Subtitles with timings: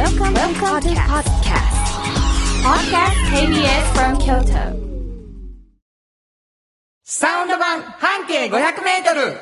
[0.00, 1.76] Welcome, Welcome to podcast.
[2.64, 4.64] Podcast KBS from Kyoto.
[7.04, 8.50] サウンド版半径500
[8.82, 9.36] メートル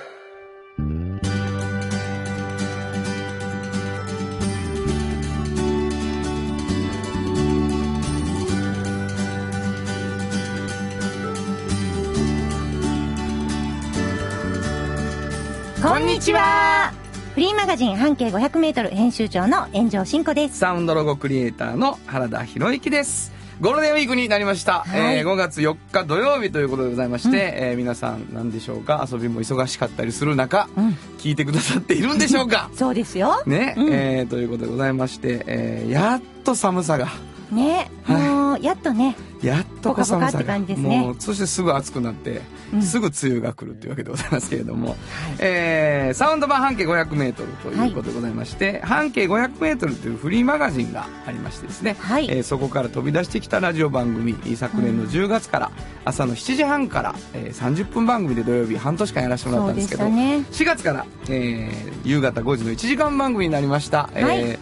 [15.81, 16.93] こんにちは
[17.39, 20.59] フリーマガジン半径500メートル編集長の炎上真子です。
[20.59, 23.33] サウンドロゴクリエイターの原田博之です。
[23.60, 24.80] ゴールデンウィークになりました。
[24.80, 29.06] はいえー5月4日土曜日ということでございまして、えー皆さん何でしょうか？
[29.09, 32.70] 遊びも忙しかったりする中、うん聞いてくださっているんでしょうか？
[32.74, 33.41] そうですよ。
[33.46, 37.07] ね、うんえーということでございまして、えーやっと寒さが、
[37.51, 38.23] ね、はい。
[38.23, 41.01] もう、やっとね、やっとこう寒さがポカポカって感じですね。
[41.01, 42.43] もうそしてすぐ暑くなって、
[42.74, 42.83] うん。
[42.83, 44.97] すぐ梅雨が来るというわけでございますけれども、
[45.38, 52.27] えーサウンド版半径 500m ということでございまして、半径 500m というフリーマガジンがありましてですね、はい。
[52.30, 55.71] えーそこから飛び出してきたラジオ番組昨年の10月から
[56.05, 64.59] 朝の7時半から、えー30分番組で土曜日半年間やらせてもらったんですけどそうで4月から、えー夕方5時の1時間番組になりました、えーはい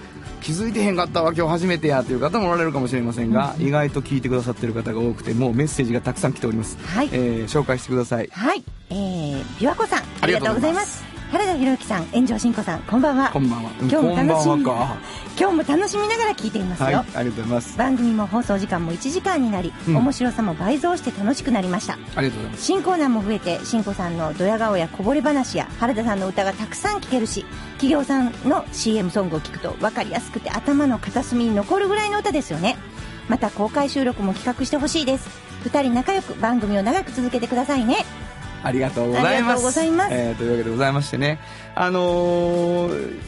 [0.46, 7.08] 気づいてへんかったわ今日初めてやという方もおられるかもしれませんが、意外と聞いてくださってる方が多くてもうメッセージがたくさん来ております、はい。
[7.10, 8.28] えー紹介してください。
[8.30, 8.62] はい。
[8.90, 11.15] えー、琵琶湖さん、あありりがとうございます。
[11.32, 13.30] 原田博之さん、炎上真子さん、こんばんは。
[13.32, 16.86] こんばんは今日も楽しみ今日も楽しみながら聞いていますよ。
[16.86, 21.94] はいありがとうございます番組も放送時間も1時間になり、うん面白さも倍増して楽しくなりました。
[22.14, 32.76] ありがとうございます新コーナーも増えて、新子さんのドヤ顔やこぼれ話や原田さんの歌がたくさん聴けるし、企業さんの CM ソングを聴くと分かりやすくて頭の片隅に残るぐらいの歌ですよね。
[33.28, 35.28] また公開収録も企画してほしいです。
[35.64, 38.04] 二人仲良く番組を長く続けてくださいね。
[38.66, 39.54] ありがとうございます。
[39.56, 41.38] とうございますえーというわけでございましてね、
[41.76, 43.20] あのー、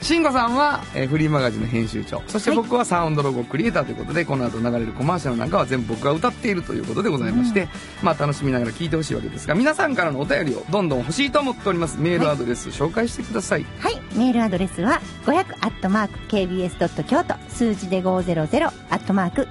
[0.00, 2.22] 慎吾さんは、えーフリーマガジンの編集長。
[2.28, 7.68] そして僕はサウンドロゴクリエイターということで、この後流れるコマーシャルなんかは全部僕が歌っているということでございまして、
[8.02, 11.98] まあ楽しみながら聞いてほしいわけですが皆さんからのお便りをどんどん欲しいと思っております。
[11.98, 14.00] メールアドレス紹介してください、はい。
[14.14, 18.68] メールアドレスは、500 kbs 京都、数字で500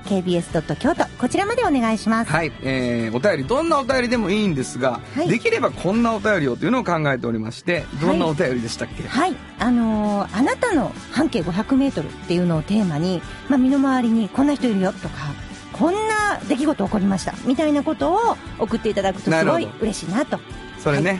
[0.03, 2.31] kbs 京都、こちらまでお願いします。
[2.31, 5.29] はい、えー、お便りどんなお便りでもいいんですが、はい。
[5.29, 9.35] できればこんなお便りをというのを考えておりましてどんなお便りでしたっけ、はい。
[9.59, 15.15] あのーあなたの半径500メートルっていうのをテーマに、まあ、身の回りにこんな人いるよとか、
[15.73, 20.39] こんな出来事起こりましたみたいなことを送っていただくとすごい嬉しいなと。
[20.77, 21.19] それね、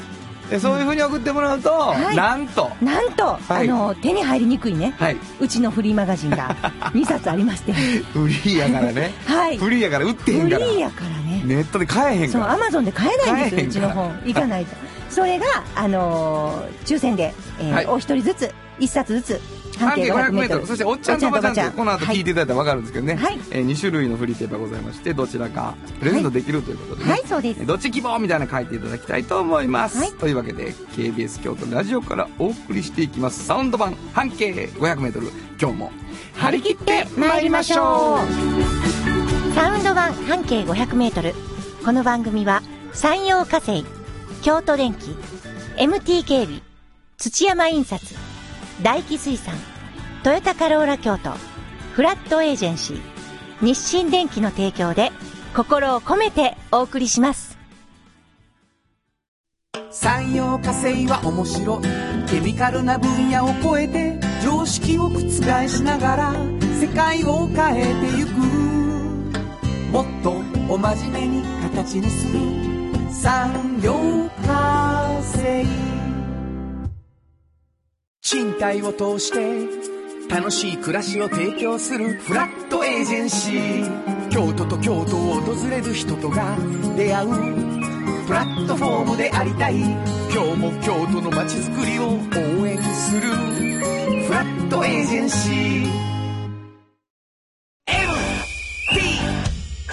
[0.51, 2.15] でそういうふうに送ってもらうと、はい。
[2.15, 2.69] なんと。
[2.79, 3.69] なんと、はい。
[3.69, 5.17] あのー手に入りにくいね、はい。
[5.39, 6.55] うちのフリーマガジンが
[6.93, 9.13] 2冊ありまして、フリーやからね。
[9.25, 9.57] はい。
[9.57, 10.65] フリーやから売ってへんから。
[10.65, 11.41] フリーやからね。
[11.43, 14.11] ネットで買えへんそう、からアマゾンで買えないんですよ、うちの本。
[14.25, 14.75] 行かないと。
[15.09, 15.45] それが、
[15.75, 17.85] あのー抽選で、えーはい。
[17.87, 19.41] お一人ずつ、一冊ずつ、
[19.77, 23.39] 半径 500m そしておっちゃんとおばちゃんってこの後聞いていただいたら分かるんですけどね、はい。
[23.51, 27.65] え2種類のフリーペーパーございましてどちらかプレゼントできるということでね、はい、そうです。
[27.65, 30.11] どっち希望みたいなの書いていただきたいと思います、はい。
[30.13, 33.45] というわけで KBS 京都ラジオからお送りしていきます。
[33.45, 35.91] サウンド版半径 500m 今日も
[36.35, 39.53] 張り切って参りましょう。
[39.53, 41.33] サウンド版半径500メートル。
[41.83, 42.61] この番組は、
[42.93, 43.85] 山陽火星、
[44.41, 45.15] 京都電機、
[45.77, 46.61] MT 警備、
[47.17, 48.26] 土山印刷、
[48.83, 49.55] 大気水産、
[50.23, 51.31] トヨタカローラ京都、
[51.93, 53.01] フラットエージェンシー、
[53.65, 55.11] 日清電機の提供で、
[55.55, 57.57] 心を込めてお送りします。
[59.89, 62.29] 産業化成は面白い。
[62.29, 65.21] ケミカルな分野を超えて常識を覆
[65.67, 66.33] しながら
[66.79, 68.29] 世界を変えてゆく。
[69.91, 70.33] もっと
[70.71, 72.39] お真面目に形にする。
[73.11, 73.95] 産業
[74.45, 75.86] 化成。
[78.29, 79.39] 賃貸を通して
[80.27, 84.29] 楽しい暮らしを提供するフラットエージェンシー。
[84.29, 86.57] 京都と京都を訪れる人とが
[86.97, 87.29] 出会う
[88.27, 89.79] プラットフォームでありたい。
[89.79, 92.19] 今日も京都の街づくりを
[92.59, 95.87] 応援するフラットエージェンシー。
[97.87, 98.03] MT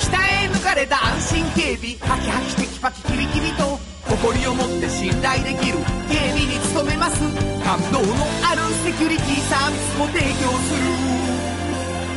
[0.01, 1.97] 北へ抜かれた安心警備。
[2.01, 3.79] ハキハキテキパキキビキビと
[4.09, 5.79] 誇りを持って信頼できる
[6.09, 7.21] 警備に努めます。
[7.65, 8.07] 感動の
[8.45, 10.27] あるセキュリティサービスも提供
[10.59, 11.15] する。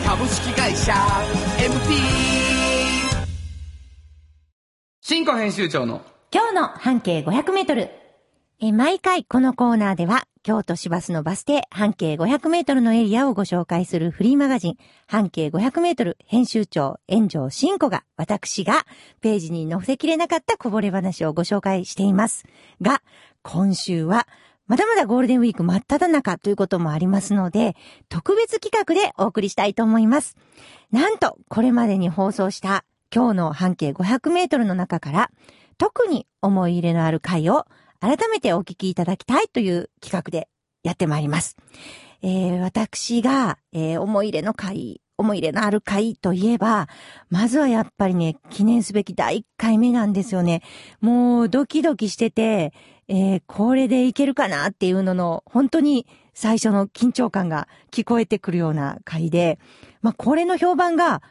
[0.06, 0.94] 株式会社
[1.58, 2.38] MT
[5.02, 6.02] 新庫編集長の
[6.32, 7.90] 今日の半径500メートル。
[8.60, 18.86] え、毎回このコーナーでは、京都市バスのバス停半径500メートルのエリアをご紹介するフリーマガジン、半径500メートル編集長、炎上真子が、私が
[19.20, 22.46] ページに載せきれなかったこぼれ話をご紹介しています。
[22.82, 23.02] が、
[23.42, 24.26] 今週は、
[24.68, 27.76] まだまだゴールデンウィーク真っ只中ということもありますので、
[28.08, 30.38] 特別企画でお送りしたいと思います。
[30.94, 35.30] なんと、これまでに放送した今日の半径500メートルの中から、
[35.78, 37.66] 特に思い入れのある回を
[38.00, 40.48] 改めてお聞きいただきたいという企画で
[40.84, 41.58] やってまいります。
[42.22, 46.88] えー私が、えー思い入れの回、思い入れのある回といえば、
[47.30, 50.62] まずはやっぱりね、記念すべき第1回目なんですよね。
[51.02, 52.74] もうドキドキしてて、
[53.08, 59.60] えーこれでいけるかなっていうのの、本当に最初の緊張感が聞こえてくるような回で、
[60.02, 61.22] まあこれの評判が、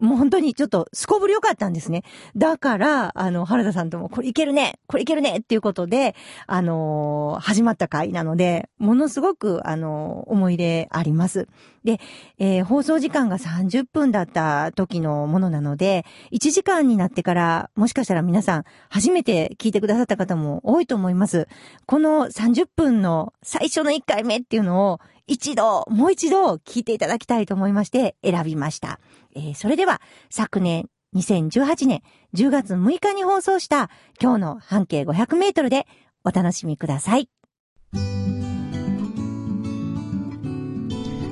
[0.00, 2.04] もう本当にちょっとすこぶり良かったんですね。
[2.36, 6.14] だから、あの、原田さんとも、これいけるねこれいけるねっていうことで、
[6.46, 11.48] あのー始まった回なので、ものすごく、あのー思い入れあります。
[11.84, 12.00] で、
[12.38, 21.48] えー放送時間が30分だった時のものなので、1時間になってから、もしかしたら皆さん、初めて聞いてくださった方も多いと思います。
[21.86, 28.98] この30分の最初の1回目っていうのを、一度、もう一度聞いていただきたいと思いまして選びました。
[29.36, 32.02] えーそれでは、昨年、2018年
[32.34, 33.90] 10月6日に放送した
[34.20, 35.86] 今日の半径500メートルで
[36.24, 37.28] お楽しみください。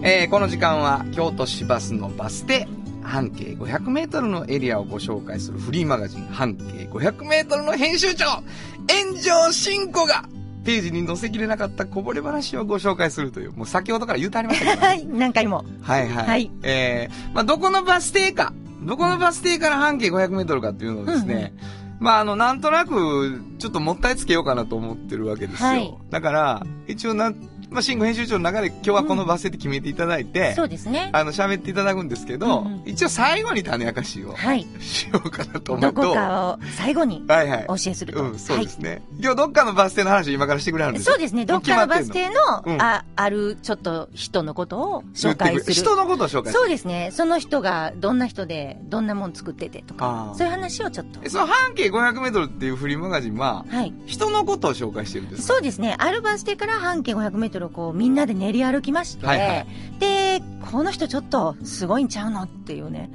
[0.02, 2.68] えーこの時間は京都市バスのバス停
[3.02, 10.28] 半径500メートルのエリアをご紹介するフリーマガジン半径500メートルの編集長炎上真子が
[10.66, 15.64] ページに載せきれなかったこぼれ話をご紹介するという、もう先ほどから言うてありましたけど、ね、はい、何回も。
[15.80, 16.26] はいはい。
[16.26, 18.52] はいえー、まあ、どこのバス停か、
[18.82, 21.54] どこのバス停から半径500メートルかっていうのをですね、
[22.00, 25.68] まあ、あの、なんとなく、ちょっともったいつけようかなと思ってるわけですよ。
[25.68, 27.36] はいだから、一応なん、
[27.70, 31.10] まあ、慎吾編集長の中で今日はこのバス停って決めていただいて、そうですね。
[31.12, 34.64] あの、喋っていただくんですけど、うんうん一応最後に種明かしをはい。
[34.80, 36.02] しようかなと思どうと。
[36.02, 37.64] こかを最後にはいはい。
[37.68, 38.22] お教えすると。
[38.22, 39.02] うん、そうですね。
[39.18, 41.44] 今日どっかのバス停の話を今からしてくれはるんですよそうですね。
[41.44, 42.32] どっかのバス停の、
[42.64, 45.72] うんあ、あるちょっと人のことを紹介する。
[45.74, 46.60] 人のことを紹介する。
[46.60, 47.10] そうですね。
[47.12, 51.28] その人がどんな人で、どんなもん作っててとあかー、そういう話をちょっとえ。
[51.28, 53.92] その半径500メートルっていうフリーマガジンは、はい。
[54.06, 55.54] 人のことを紹介してるんですか？
[55.54, 55.96] そうですね。
[55.98, 59.66] あるバス停から半径500メートルをこうみんなで練り歩きまして、はいはい
[59.98, 63.10] で、この人ちょっとすごいんちゃうのっていうね、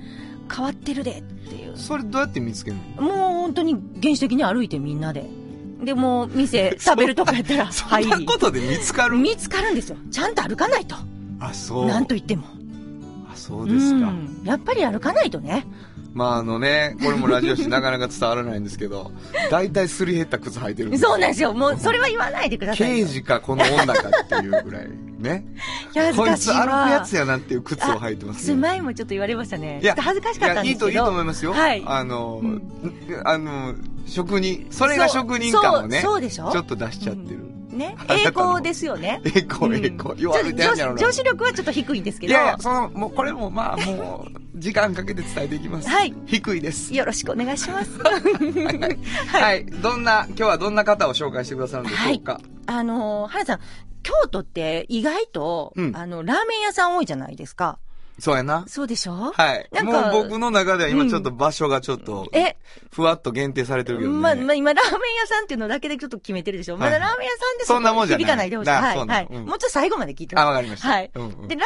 [0.54, 1.78] 変わってるでっていう。
[1.78, 3.04] それどうやって見つけるの？
[3.04, 5.30] もう本当に原始的に歩いてみんなで。
[5.84, 8.38] で、もう店食べるとかやったら そんなこ。
[8.38, 9.18] とで見つかる？
[9.18, 9.98] 見つかるんですよ。
[10.12, 10.96] ちゃんと歩かないと。
[11.40, 11.88] あ、そう。
[11.88, 12.44] なんと言っても。
[13.32, 14.08] あ、そうですか。
[14.08, 15.66] んやっぱり歩かないとね。
[16.14, 19.12] まああのね、これもラジオしてなかなか伝わらないんですけど、
[19.50, 21.54] 大体すり減った靴履いてるんですそうなんですよ。
[21.54, 23.06] もうそれは言わないでくださいよ。
[23.06, 24.90] 刑事かこの女かっていうぐらい。
[25.20, 25.46] ね。
[25.94, 26.36] いこい。
[26.36, 28.56] つ歩くやつやなっていう靴を履いてますね。
[28.58, 29.80] 前もちょっと言われましたね。
[29.82, 30.90] いや恥ずかしかったんですけど。
[30.90, 31.54] いやいいと、いいと思いますよ。
[31.54, 32.62] はいあの、うん
[33.24, 33.76] あの、
[34.06, 36.52] 職人、それが職人感をね、そうそうでしょ？
[36.52, 37.38] ちょっと出しちゃってる。
[37.38, 37.96] うんね。
[38.10, 39.22] 栄光ですよね。
[39.26, 40.22] 栄光、栄光。
[40.22, 41.00] よう歩いてやんやろな。
[41.00, 42.32] 女子力はちょっと低いんですけど。
[42.32, 45.90] いやいや、その、もう、これもまあ、もう、時間かけて伝えていきます。
[45.90, 46.94] はい低いです。
[46.94, 47.92] よろしくお願いします。
[48.00, 49.66] はい。
[49.66, 52.40] どんな、今日はどんな方を紹介してくださるんでしょうか？
[52.68, 53.60] あのー、原さん、
[54.04, 57.80] 京都って意外と、うんあの、ラーメン屋さん多いじゃないですか。
[58.22, 58.64] そうやな。
[58.68, 59.34] そうでしょ？
[59.34, 59.68] はい。
[59.72, 62.56] なんかもう僕の中では今ちょっと場所がちょっと、え、
[62.92, 64.18] ふわっと限定されてるけどね。
[64.18, 68.68] ま、ま、今、ラーメン屋さんっていうのだけでちょっと決めてるでしょ、はいまだラーメン屋さんでそんなもんじゃない響かないでほしい。
[68.68, 68.98] だはい。
[69.08, 69.28] はい。
[69.30, 70.88] そうんもうちょっと最後まで聞いてあ、わかりました。
[70.88, 71.12] はい。
[71.14, 71.66] うんうんで、ラーメン屋さ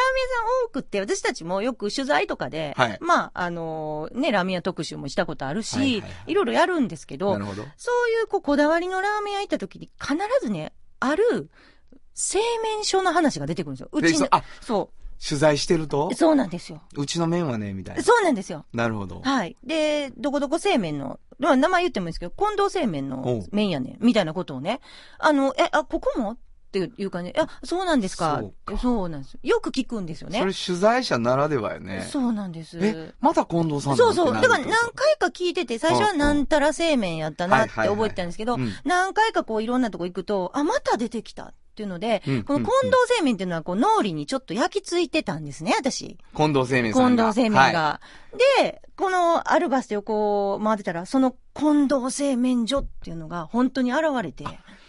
[0.66, 7.62] 多くって、私たちもよく取材とかで、はいまあ、あのね、ラーメン屋特集もしたことあるし、いはいはいはいろいろやるんですけどなる、ほど。
[7.76, 11.50] そういうこうこだわりのラーメン屋行った時に必ずね、ある
[12.14, 13.88] 製麺所の話が出てくるんですよ。
[13.92, 14.90] うちの、あそ
[15.24, 16.08] 取材してると？
[16.12, 16.82] う。、そうなんですよ。
[16.96, 18.02] うちの麺はね、みたいな。
[18.02, 18.64] そうなんですよ。
[18.72, 19.20] なるほど。
[19.22, 19.56] はい。
[19.64, 24.80] で、どこどこ製麺の、まあ名前言ってもいいですけど、近藤製麺おのう麺やねん、みたいなことをね、
[25.18, 26.32] あの、え、あ、ここも？
[26.32, 28.38] っていう感じで、あ、そうなんですか。
[28.40, 29.38] そうかそうなんです。
[29.42, 30.40] よく聞くんですよね。
[30.40, 32.06] それ取材者ならではよね。
[32.10, 32.78] そうなんです。
[32.82, 34.34] え、また近藤さんのそうそう。
[34.34, 46.16] だから何回か聞いてて、最初はなんたら製麺やったなって覚えてたんですけどうん、何回かこういろんなとこ行くと、あ、また出てきたっていうのでうん、この近藤製麺っていうのはこう脳裏にちょっと焼き付いてたんですね、私。
[46.34, 47.24] 近藤製麺さんが。
[47.24, 48.00] 近藤製麺はいが。
[48.62, 54.44] で、このアルバスでこう回ってたら、その近藤製麺所っていうのが本当に現れて。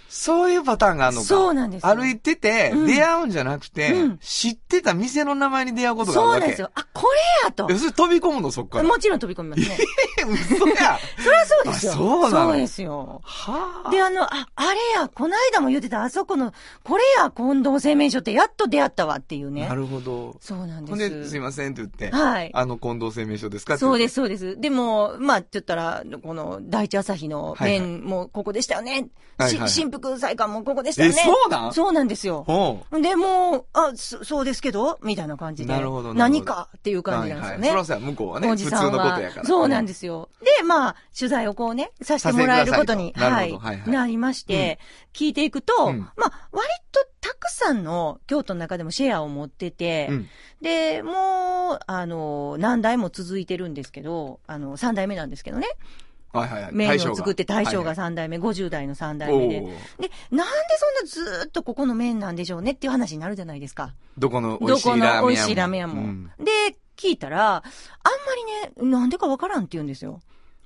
[0.10, 1.28] そういうパターンがあるのか。
[1.28, 6.38] そうなんですよ歩いてて、うん出会うんじゃなくて、うん知ってた店の名前に出会うことがあるわけ。
[6.38, 6.72] そうなんですよ。
[6.76, 7.08] あ、こ
[7.44, 7.78] れやと要。
[7.78, 8.84] するに飛び込むの、そっから。
[8.84, 9.78] もちろん飛び込みますね。
[10.20, 10.98] え、嘘や。
[11.24, 11.92] そりゃそうですよ。
[11.92, 12.52] あそうなの？
[12.52, 13.22] そうですよ。
[13.24, 13.92] はあ。
[13.92, 19.76] で、あの、あ、あれや、こないだも言ってた、あそこの、これや、近藤製麺所ってやっと出会ったわっていうねな。
[19.76, 20.38] るほど。
[20.42, 21.32] そうなんほんで、です。
[21.32, 22.52] すいませんって言って、はい。
[22.54, 24.60] あの近藤製麺所ですかってそうです、そうです。
[24.60, 28.92] でも、まあ、って言ったら、この、第一朝日のはいはい麺もここでしたよね。
[29.38, 31.22] はいはいはいし新福祭館もここでしたよえ、ね。
[31.24, 31.74] そうなん？
[31.74, 32.46] そうなんですよ。
[32.92, 35.00] で、もう、あ、そそうですけど？
[35.04, 35.74] みたいな感じで。
[35.74, 36.70] なるほど何か？
[36.77, 37.68] っていう感じなんですよね。
[37.70, 39.46] はいはい、そらそうや、向こうはね、お普通のことじさんはやから。
[39.46, 40.30] そうなんですよ。
[40.58, 44.80] で、まあ、取材をこうね、させてもらえることに、はいはいはいなりまして、
[45.13, 50.27] 聞いていくと、うんまあ、割とたくさんの京都の中でもシェアを持ってて、うん。
[50.62, 55.68] で、もう、あの、何代も続いてるんですけど、あの、3代目なんですけどね。
[56.39, 56.72] はいはいはい。
[56.74, 59.60] 麺を作って大将がさ3代目、50代の3ん代目で。
[59.62, 59.74] で、なんで
[60.32, 63.94] そんなずーっとここの麺なんでしょうねっていう話になるじゃないですか。
[64.17, 65.22] どこの美ど味しいラーメン屋も。
[65.22, 65.94] この美味しいラーメン屋も。
[65.94, 66.51] うんで、
[66.98, 67.63] 聞いたら、あんま
[68.75, 70.20] りね、なんでかわからんって言うんですよ。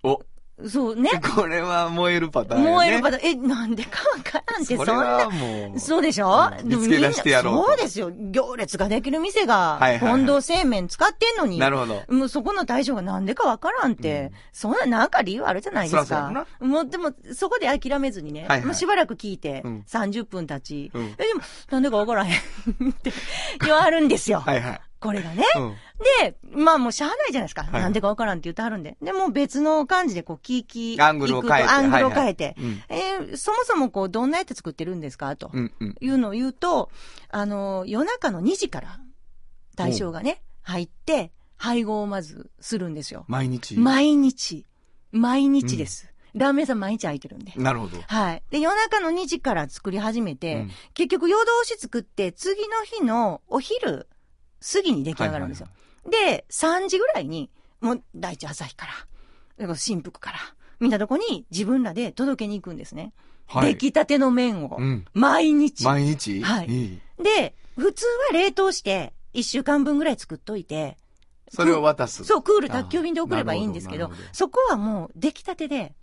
[0.03, 0.21] お、
[0.69, 1.09] そうね。
[1.35, 2.75] これは燃えるパターンやね。
[2.75, 5.29] 燃えるパターン、え、なんでかわからんって、そんな。
[5.29, 5.79] もう。
[5.79, 8.11] そうでしょ、うん見つけ出してやろうとそうですよ。
[8.11, 11.59] 行列ができる店が、近藤製麺使ってんのに。
[11.59, 12.03] なるほど。
[12.09, 16.67] もうそこの大将がなんでかわからんって、うんそんななんか理由あるじゃないですそらそう。
[16.67, 21.41] もうでも、そこで諦めずにね、はいはいもうしばらく聞いて、うん30分経ち、うんえ、でも、
[21.71, 23.11] なんでかわからへんって
[23.61, 24.39] 言わはるんですよ。
[24.39, 24.81] はいはい。
[24.99, 25.43] これがね。
[25.55, 25.75] うん。
[26.19, 27.63] で、まあもうしゃあないじゃないですか。
[27.63, 28.97] はいなんでかわからんって言ってはるんで。
[29.01, 32.43] で、もう別の感じでこう聞き、アングルを変えて行くとアングルを変えて。
[32.45, 32.55] はい
[32.89, 35.51] えーそもそもこう、どんなやって作ってるんですかと。
[35.53, 35.95] うんうん。
[35.99, 36.89] いうのを言うと、
[37.29, 38.99] あの、夜中の2時から、
[39.75, 43.25] 対象がね、入って、配合をまずするんですよ。
[43.27, 43.77] 毎日？
[43.77, 44.65] 毎日。
[45.11, 46.11] 毎日です。
[46.33, 47.53] ラーメン屋さん毎日空いてるんで。
[47.57, 47.97] なるほど。
[48.07, 48.43] はい。
[48.49, 54.07] で、夜中の2時から作り始めて、うん結局夜通し作って、次の日のお昼
[54.73, 55.67] 過ぎに出来上がるんですよ。
[56.09, 58.93] で、3時ぐらいに、もう第一朝日から、
[59.57, 60.37] だから新福から、
[60.79, 63.13] みんなとこに自分らで届けに行くんですね。
[63.47, 64.77] はい出来たての麺を。
[64.79, 65.05] うん。
[65.13, 65.83] 毎日。
[65.83, 66.41] 毎日？
[66.41, 67.01] はいい。
[67.21, 70.97] で、普通は冷凍して、1週間分ぐらい作っといて、
[71.49, 72.23] それを渡す。
[72.23, 75.93] そう、クール宅急便で送ればいいんですけどどどそこはもう出来たてで、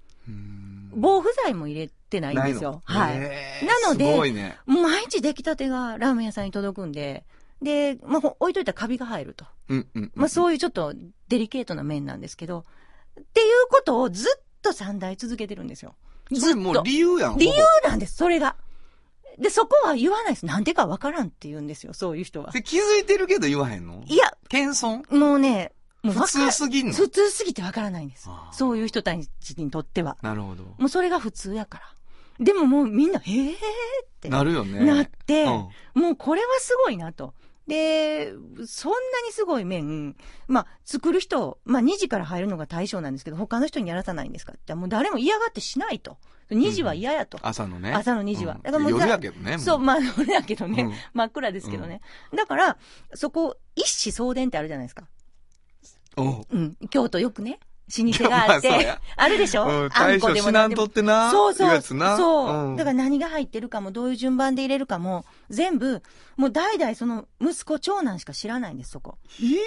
[0.95, 2.83] 防腐剤も入れてないんですよ。
[2.85, 3.19] はい。
[3.19, 4.59] なのですごいね。
[4.67, 7.25] 毎日出来たてがラーメン屋さんに届くんで、
[7.62, 9.47] で、まあ、ほ置いといたらカビが入ると。
[9.68, 10.12] うんうん。
[10.14, 10.94] まあ、そういうちょっと
[11.28, 12.64] デリケートな麺なんですけど、
[13.20, 15.94] っていうことをずっと3代続けてるんですよ。
[16.30, 16.82] ずっと。
[16.82, 17.38] 理由やん。
[17.38, 18.56] 理由なんです、それが。
[19.38, 20.46] で、そこは言わないです。
[20.46, 22.50] なんでかわからんって言うんですよ、そういう人は。
[22.50, 24.02] で気づいてるけど言わへんの？
[24.06, 25.16] いや、謙遜？
[25.16, 25.72] もうね、
[26.02, 26.92] もう普通すぎんの？
[26.92, 30.16] 普通すぎてわからないんですそういう人たちにとっては。
[30.22, 30.64] なるほど。
[30.78, 32.44] もうそれが普通やから。
[32.44, 33.56] でももうみんな、へーっ
[34.20, 34.80] てなるよね。
[34.84, 35.68] なって、うん
[36.00, 37.34] もうこれはすごいなと。
[37.68, 38.32] で、
[38.66, 46.16] そんなにすごい麺、まあ、作る人、まあ、2時から入るのが対象なんですけど、他の人にやらさないんですかって、もう誰も嫌がってしないと。
[46.50, 47.38] 2時は嫌やと。
[47.42, 47.92] 朝のね。
[47.92, 49.58] 朝の2時はうんだからもう夜やけどね。
[49.58, 52.00] そう、まあ、俺やけどね、うん真っ暗ですけどね。
[52.34, 52.78] だから、
[53.12, 55.06] そこ、一子相伝ってあるじゃないですか。
[56.16, 56.76] おううん。
[56.88, 60.85] 京都よくね、老舗があって、 まあるでしょ、うん、あん大将こでもしなんと。
[60.85, 61.30] ってな。
[61.30, 61.75] そうそう。
[61.75, 66.02] いうう、んだから何が入ってるかも、どういう順番で入れるかも、全部、
[66.37, 69.18] もう代々その息子、長男しか知らないんです、そこ。
[69.28, 69.59] ひー、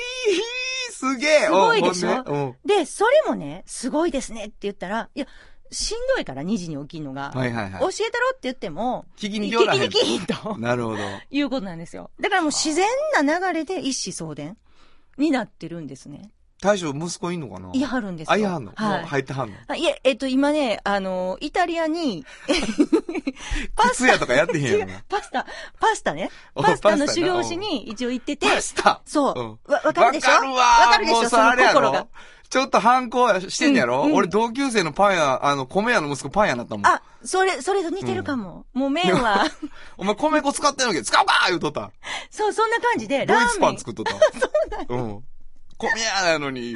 [0.92, 1.40] すげえ。
[1.46, 2.56] すごいでしょ？
[2.66, 5.26] でで、それもね、すごいですねって言ったら、いや、
[5.72, 7.32] しんどいから2時に起きるのが。
[7.34, 7.82] うんはいはいはい。
[7.82, 10.58] 教えたろって言っても、聞きに聞きに来ひんと。
[10.58, 10.98] なるほど。
[11.32, 12.12] いうことなんですよ。
[12.20, 12.88] だからもう自然
[13.26, 14.58] な流れで一子相伝
[15.18, 16.30] になってるんですね。
[16.62, 17.72] 大将、息子いんのかな？
[17.74, 18.34] いやはるんですよ。
[18.34, 18.72] あ、いやはんの？
[18.76, 19.56] はい入ってはんの？
[19.68, 22.24] あいえ、えっと、今ね、あの、イタリアに、
[23.76, 25.04] パ靴屋とかやってへんやろな。
[25.10, 25.46] パスタ、
[25.80, 26.30] パスタね。
[26.54, 29.02] おパスタの修行しに一応行ってて、パスタ？
[29.06, 29.42] そう。
[29.42, 30.32] んわ、わかるでしょ？
[30.32, 31.30] わかるわわかるでしょ？
[31.30, 32.08] そのもうさあれやろ心が。
[32.52, 36.86] ちょっと反抗してんやろ、うんうん俺同級生のパン屋、あの、米屋の息子パン屋になったもん。
[36.86, 38.66] あ、それ、それと似てるかも。
[38.74, 39.46] もう麺は、
[39.98, 41.92] お前米粉使ってんのけど、使うか言うとった。
[42.30, 43.62] そう、そんな感じで、ドイツラーメン。
[43.62, 44.12] パン作っとった。
[44.12, 44.20] そ
[44.90, 45.24] うなんうん。
[45.82, 46.76] 米屋なのに。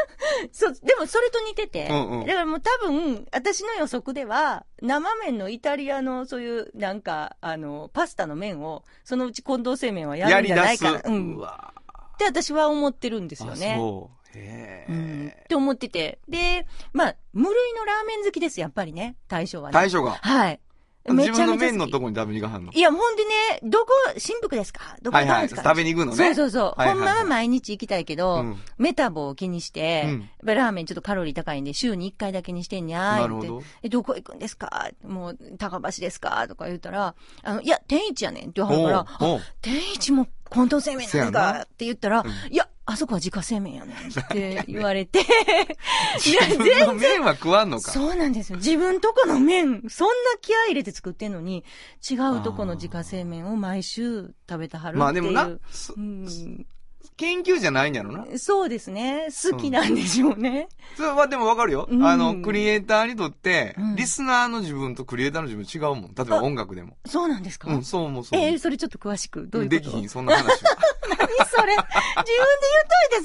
[0.52, 10.46] そう、でもそれと似てて、うんうんだからもう多分、私の予測では、生麺のイタリアのそういう、なんか、あの、パスタの麺を、そのうち近藤製麺はやるん。
[10.46, 11.02] じゃないかな。
[11.04, 11.36] うん。
[11.36, 11.72] っわ
[12.18, 13.76] て私は思ってるんですよあ、ね。
[13.78, 14.38] そう。
[14.38, 15.32] へうん。
[15.34, 15.46] えっ。
[15.46, 16.18] て思ってて。
[16.28, 19.16] で、まあ、無類のラーメン好きです、やっぱりね。
[19.28, 19.74] 大将はね。
[19.74, 20.12] 大将が。
[20.12, 20.60] はい。
[21.08, 22.72] 自分の麺のとこに食べに行かはんの？
[22.72, 23.30] いや、ほんでね、
[23.62, 24.96] どこ、新福ですか？
[25.02, 25.42] どこはいはい。
[25.42, 26.16] 行くんですか、食べに行くのね。
[26.16, 26.80] そうそうそう。
[26.80, 26.94] はいはいはい。
[26.94, 28.56] ほんまは毎日行きたいけど、うん。
[28.78, 30.20] メタボを気にして、うん。
[30.20, 33.22] やっぱラーメンちょっとカロリー高いんで、週に1回だけにしてんにゃーって。
[33.22, 33.62] なるほど。
[33.82, 34.90] え、どこ行くんですか？
[35.04, 36.46] もう、高橋ですか？
[36.48, 41.30] とか言ったら、あの、いや、天一やねんって言わはるから、天一も近藤製麺なんせやな。
[41.32, 42.52] かって言ったら、うん。
[42.52, 45.22] いや、あそこは自家製麺やねんって言われて、 い
[46.20, 47.90] 自や、分の麺は食わんのか。
[47.90, 48.58] そうなんですよ。
[48.58, 51.64] 自分とこの麺、そんな気合い入れて作ってんのに、
[52.08, 54.98] 違うとこの自家製麺を毎週食べてはるっていう。
[55.00, 56.66] まあでもな、そうん、
[57.16, 58.26] 研究じゃないんやろな。
[58.38, 59.28] そうですね。
[59.50, 60.68] 好きなんでしょうね。
[60.96, 61.88] それはでもわかるよ。
[61.90, 66.14] うんあの、クリエイターにとって、うんリスナーの自分とクリエイターの自分違うもん。
[66.14, 66.96] 例えば音楽でも。
[67.06, 68.40] そうなんですか、うん、そう思う、そう。
[68.40, 69.46] えーそれちょっと詳しく。
[69.48, 69.82] どういうこと？
[69.82, 70.52] できひん、そんな話は。
[71.08, 71.18] 何
[71.48, 71.72] それ？
[71.72, 71.86] 自分で
[72.22, 73.24] 言っといて、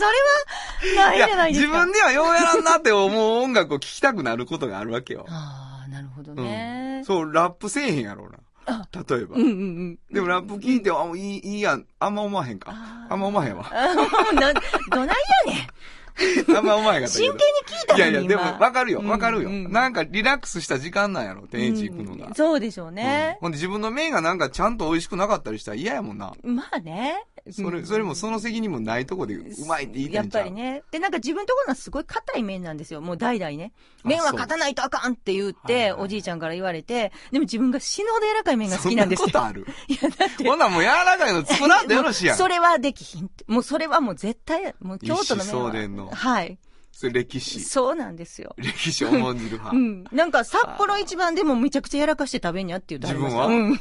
[0.83, 1.85] それは、ないじゃないですか。
[1.85, 5.25] 自分ではようやらんなって思う音楽を聴きたくなることがあるわけよ。
[5.27, 7.05] ああ、なるほどうねん。。
[7.05, 8.37] そう、ラップせえへんやろうな。
[8.65, 9.41] あ例えばうん。
[9.41, 9.99] うんうん。
[10.11, 11.85] でもラップ聞いて、あ、いい、いいやん。
[11.99, 12.71] あんま思わへんか？
[13.09, 13.65] あんま思わへんわ。
[14.33, 14.53] な、
[14.91, 15.71] どないやねん。
[16.57, 17.31] あんま思わへんかったけど。
[17.31, 19.49] 真剣に聞いたのにいやいや、でも今わかるよ、わかるよ。
[19.49, 22.27] うんうんなんかリラックスした時間なんやろ、天一行くのが。
[22.27, 23.37] うんそうでしょうね。
[23.41, 26.33] ほんで自分の麺がなんかちゃんと美味しくなかったりしたら嫌やもんな。
[26.43, 27.23] まあね。
[27.49, 30.43] それ、それもその責任もないとこでうまいって言いたやっいんちゃう？
[30.43, 30.83] ぱりね。
[30.91, 33.01] で、なんか自分ところのはすごい硬い麺なんですよ。
[33.01, 33.71] もう代々ね。
[34.03, 39.29] あ麺は勝たないとあかんって言っはいて、はいおじいちゃんから言われて、でも自分が死ぬほど柔らかい麺が好きなんですよ。
[39.29, 39.67] そんなことある？
[39.87, 40.43] いや、だって。
[40.47, 42.37] ほんなんもう柔らかいの作らんでよろしいやん。
[42.37, 43.29] それはできひん。
[43.47, 46.15] もうそれはもう絶対、もう京都の麺のは。
[46.15, 46.59] はい。
[46.91, 47.61] それ歴史。
[47.61, 48.53] そうなんですよ。
[48.57, 49.75] 歴史を重んじる派。
[49.75, 50.03] うん。
[50.11, 53.01] なんか札幌一番でもめちゃくちゃ柔らかして食べんやって言う。
[53.01, 53.47] 自分は？
[53.47, 53.79] うん。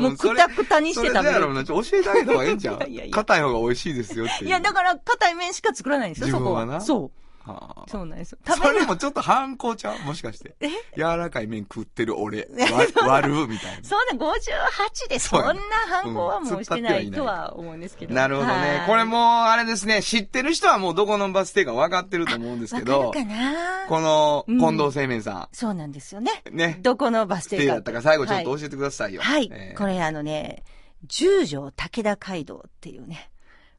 [0.00, 1.64] もうくたくたにして食べる。
[1.64, 3.04] 教えてあげた方がええんちゃういやいや。
[3.04, 6.80] いや硬い方が美味しいですよっていや、だから硬い麺しか作らないんですよ、そこは。
[6.80, 7.10] そう。
[7.46, 8.38] はあそうなんですよ。
[8.46, 8.72] そ。
[8.72, 9.98] れもちょっと反抗ちゃう？
[10.06, 10.54] もしかして。
[10.60, 10.68] え？
[10.96, 12.48] 柔らかい麺食ってる俺。
[13.04, 13.46] わ割る？
[13.46, 13.84] みたいな。
[13.84, 15.54] そんな58でそんな
[15.88, 18.14] 反抗はもうしてないとは思うんですけど。
[18.14, 18.84] なるほどねは。
[18.84, 23.86] いこれもう、あれですね、知ってる人はもうどこのバス停か分かってると思うんですけどわ、かるかな？
[23.88, 26.42] この、うん近藤製麺さそうなんですよね。
[26.50, 27.74] ん、ね、どこのバス停か。
[27.74, 29.20] だったか最後ちょっとはい教えてくださいよ。
[29.22, 29.50] はい。
[29.52, 30.62] えーこれあのね、
[31.06, 33.30] 十条武田街道っていうね、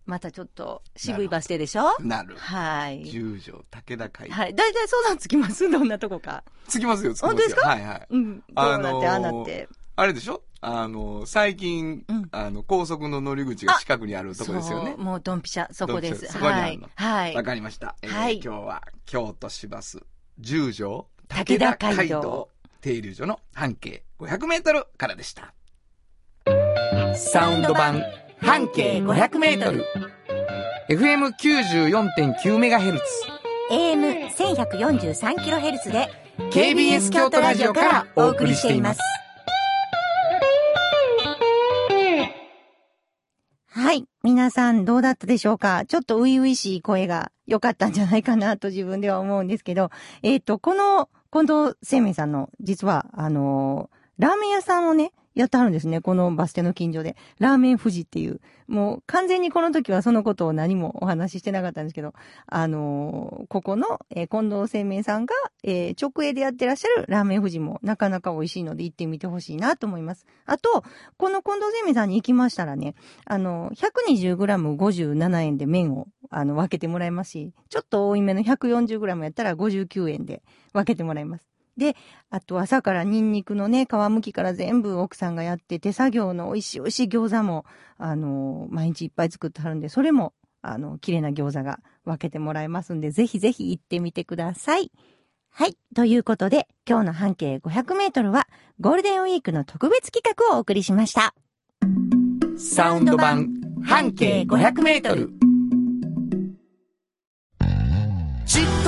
[0.05, 1.91] またちょっと渋いバス停でしょ？
[2.01, 2.35] なる。
[2.37, 3.05] はい。
[3.05, 4.29] 十条、武田会。
[4.29, 4.53] はい。
[4.55, 5.69] だいたい相談つきます？
[5.69, 6.43] どんなとこか？
[6.67, 7.37] つきますよ、つきますよ。
[7.37, 7.69] 本当ですか？
[7.69, 8.07] はいはい。
[8.09, 8.37] うん。
[8.37, 9.69] どうあのーなって、ああなって。
[9.95, 10.43] あれでしょ？
[10.61, 14.97] あの、最近、うんあの、高速の乗り口が近くにあるとこですよねそう。
[15.03, 16.25] もうドンピシャ、そこです。
[16.27, 16.89] そこにあはいるの。
[16.95, 17.43] はいわ。
[17.43, 17.95] かりました。
[18.01, 19.99] えーはい今日は京都市バス
[20.39, 22.49] 十条武田街道
[22.81, 25.53] 停留所の半径500メートルからでした。
[27.15, 28.01] サウンド版
[28.37, 29.85] 半径500メートル。
[30.89, 33.03] FM94.9 メガヘルツ。
[33.71, 36.09] AM1143kHz で
[36.51, 38.99] KBS 京都ラジオからお送りしています。
[43.69, 44.05] はい。
[44.23, 45.85] 皆さんどうだったでしょうか？
[45.85, 49.89] ちょっと初々しい声が良かったんじゃないかなと自分では思うんですけど、
[50.21, 55.99] えっ、と、この近藤製麺さんの、実は、あのーラーメン屋さんをね、やってはるんですね。
[56.01, 57.17] このバス停の近所で。
[57.39, 58.39] ラーメン富士っていう。
[58.67, 62.13] もう完全にこの時はそのことを何もお話ししてなかったんですけど、
[62.47, 70.25] あのーここの、えー近藤製麺さんが、えー直営でやってらっしゃるラーメン富士もなかなか美味しいので行ってみてほしいなと思います。
[70.45, 70.83] あと、
[71.17, 72.95] この近藤製麺さんに行きましたらね、
[73.25, 80.43] あの、120g57 円で麺をあの分けてもらえますし、ちょっと多いめの 140g やったら59円で
[80.73, 81.54] 分けてもらえます。
[81.77, 81.95] で、
[82.29, 87.65] あと朝からニンニクのね、皮むきから全部奥さんがやって手作業の美味しい美味しい餃子も、
[87.97, 94.91] あの、毎日いっぱい作ってはるんで、それも、あの、綺麗な餃子が分けてもらえますんで、ぜひぜひ行ってみてください。
[95.49, 95.77] はい。
[95.95, 98.47] ということで、今日の半径500メートルは、
[98.79, 101.33] ゴールデンウィークの特別企画をお送りしました。
[102.57, 105.44] サウンド版半径500メートル。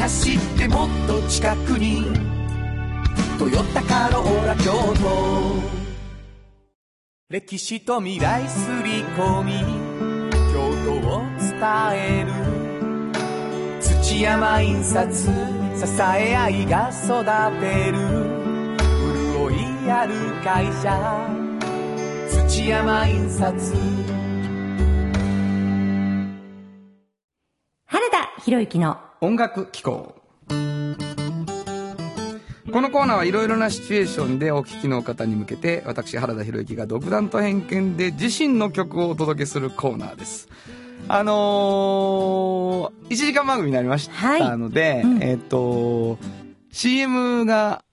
[0.00, 2.04] 走ってもっと近くに
[3.38, 5.80] 「トヨタカローラ京都」
[7.28, 9.52] 歴史と未来すり込み。
[10.52, 11.52] 京都を伝
[11.92, 12.32] える。
[13.80, 15.30] 土山印刷。
[15.76, 17.24] 支え合いが育
[17.60, 17.98] てる。
[19.38, 21.28] 潤いある会社。
[22.48, 23.74] 土山印刷。
[27.86, 30.14] 原田博之の音楽機構。
[30.48, 30.54] こ
[32.80, 40.48] のコーナーはいろいろなシチュエーションでお聴きの方に向けて私原田博之が独断と偏見で自身の曲をお届けするコーナーです。
[41.06, 45.22] あのー、1時間番組になりましたので、うん。
[45.22, 46.16] えっ、と
[46.72, 47.84] CM が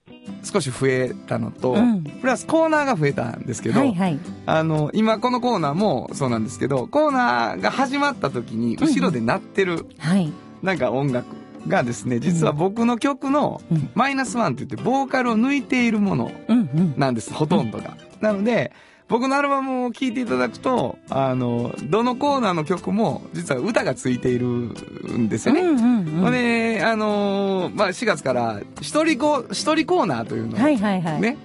[0.44, 2.04] 少し増えたのと、うん。
[2.04, 4.18] プラスコーナーが増えたんですけど、はいはい。
[4.46, 10.32] あの、今このコーナーもそうなんですけど、コーナーが始まった時に後ろで鳴ってる、はい。
[10.62, 11.26] なんか音楽
[11.66, 16.30] がですね、実は僕の曲のうんマイナスワンって言って、ボーカルを抜いているもの。
[16.96, 17.96] なんです、ほとんどが。
[18.20, 18.72] なので、
[19.08, 25.62] 僕のアルバムを聴いていただくと、あの、どのコーナーの曲も、実は歌がついているんですよね。
[25.62, 26.32] うんうんうん。
[26.32, 31.20] で、あのーまあ、4月から、一人コ、一人コーナーというのを、はいはいはい。
[31.22, 31.38] ね。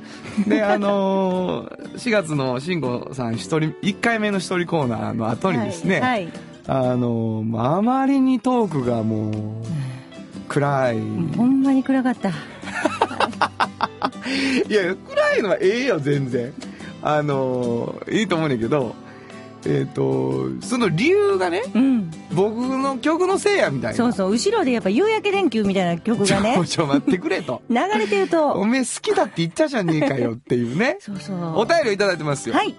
[0.46, 6.28] で、あのー、4月の慎吾さん一人、1回目の一人コーナーの後にですね、はい。
[6.68, 9.34] あのああまりにトークがもう、
[10.48, 11.00] 暗い。
[11.36, 12.30] ほんまに暗かった。
[14.70, 16.54] いや、暗いのはええよ、全然。
[17.02, 18.96] あのーいいと思うねんだけど、
[19.66, 22.12] えっ、と、その理由がね、うん。
[22.34, 23.98] 僕の曲のせいやみたいな。
[23.98, 24.32] そうそう。
[24.32, 27.62] 後ろでやっぱ夕焼け電球みたいな曲がねちょ、、ちょ、待ってくれと。
[27.70, 30.98] 流れてるおと、めえ好きだって言ったじゃねえかよっていうね。
[31.00, 31.60] そうそう。
[31.60, 32.56] お便りをいただいてますよ。
[32.56, 32.76] はい。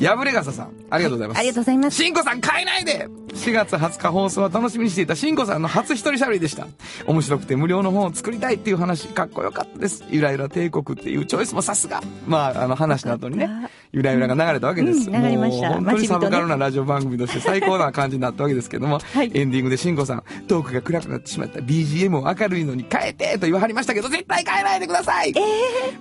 [0.00, 1.38] 破れ傘さん、ありがとうございます。
[1.38, 1.96] ありがとうございます。
[1.96, 6.66] しんこさん変えないで !4 月20日放送は楽しみにしていたしんこさんの初一人喋りでした。
[7.06, 10.04] 面白くて無料の本を作りたいっていう話、かっこよかったです。
[10.10, 12.02] ゆらゆら帝国っていうチョイスもさすが。
[12.26, 13.48] まあ、あの話の後にね
[13.92, 15.10] ゆらゆらが流れたわけです。
[15.10, 25.34] うん流れました本当にサブカルなラジオ番組として最高な感じになったわけですけども、 はいエンディングでしんこさん、トークが暗くなってしまった BGM を明るいのに変えてと言わはりましたけど、絶対変えないでください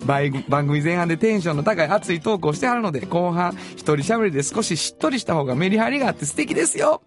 [0.06, 7.02] 番番組前半でテンションの高い熱いトークをしてはるので、後半、一人喋りで少ししっとりした方がメリハリがあって素敵ですよ。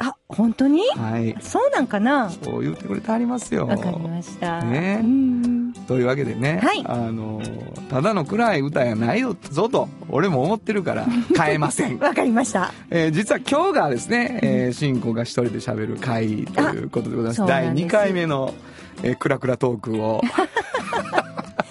[0.00, 0.80] あ、本当に？
[0.96, 1.36] はい。
[1.40, 2.30] そうなんかな？
[2.30, 3.68] そう言ってくれてはりますよ。
[3.68, 4.60] わかりました。
[4.62, 5.72] ねうん。
[5.86, 7.40] というわけでね、はいあの、
[7.88, 11.06] ただの暗い歌やないよぞと、俺も思ってるから、
[11.40, 11.98] 変えません。
[12.00, 12.72] わかりました。
[12.90, 17.46] えー実は今日がですね、えー、シンコが一人で喋る回ということでございます。
[17.46, 18.52] 第2んです回目の、
[19.04, 20.20] えー、クラクラトークを。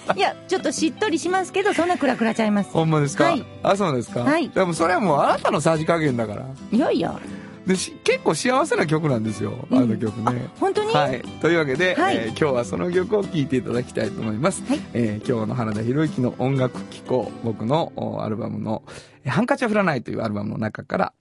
[0.16, 2.70] いや、ちょっとしっとりしますけど、そんなクラクラちゃいます。
[2.70, 4.20] ほんまですか、はいあ、そうですか？
[4.20, 6.46] はいでもそれはもうあなたのさじ加減だから。
[6.72, 7.18] いやいや。
[7.66, 10.48] でし結構幸せな曲なんですよ、あの曲ね。
[10.60, 10.92] 本当に？
[10.92, 11.20] はい。
[11.40, 14.62] というわけで、はいえー今日はその曲を聴いていただきたいと思います。
[14.68, 18.82] はいえー今日の原田博之の音楽機構、僕のおアルバムの、
[19.24, 21.12] えーハンカチは降らないというアルバムの中から、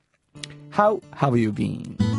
[0.71, 2.14] How have you been?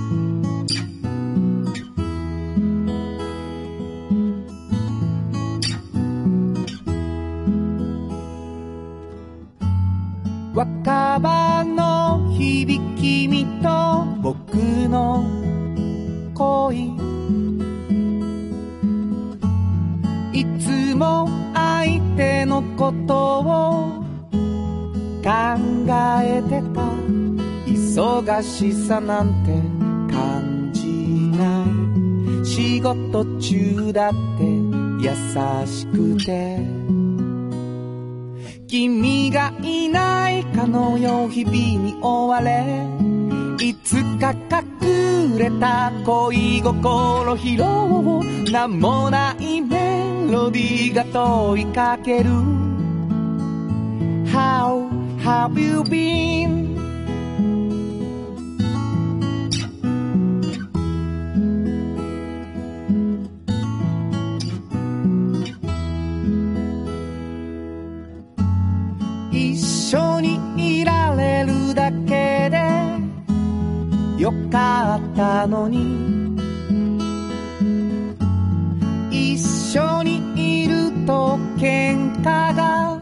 [10.56, 14.54] 若葉の響きみと僕
[14.88, 15.22] の
[16.32, 16.92] 恋
[20.32, 24.02] いつも相手のことを
[25.22, 25.30] 考
[26.24, 26.86] えてた。
[27.66, 29.52] 忙しさなんて
[30.10, 30.86] 感じ
[31.36, 31.66] な
[32.42, 32.46] い。
[32.46, 34.44] 仕事中だって
[35.04, 36.95] 優しくて。
[38.68, 42.84] 君がいないかのよう日々に追われ
[43.64, 52.30] いつか隠れた恋心拾おう名もないメロディーが問いかける
[54.32, 54.88] How
[55.22, 56.45] have you been?
[74.26, 76.34] よかったのに。
[79.08, 83.00] 一緒にいると喧嘩が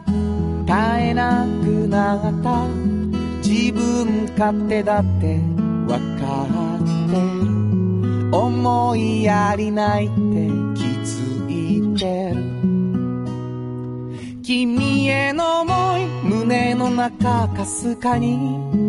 [0.67, 2.67] 絶えなくなった。
[3.43, 5.41] 自分勝手だって
[5.89, 6.03] わか
[6.77, 8.37] ってる。
[8.37, 10.15] 思いやりないって
[10.75, 12.37] 気づいてる。
[14.43, 18.84] 君への思い胸の中かすかに。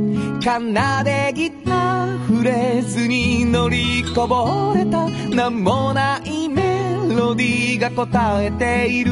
[0.46, 9.12] 奏でギターフレーズに乗りこぼれた名もないメロディーが答えている。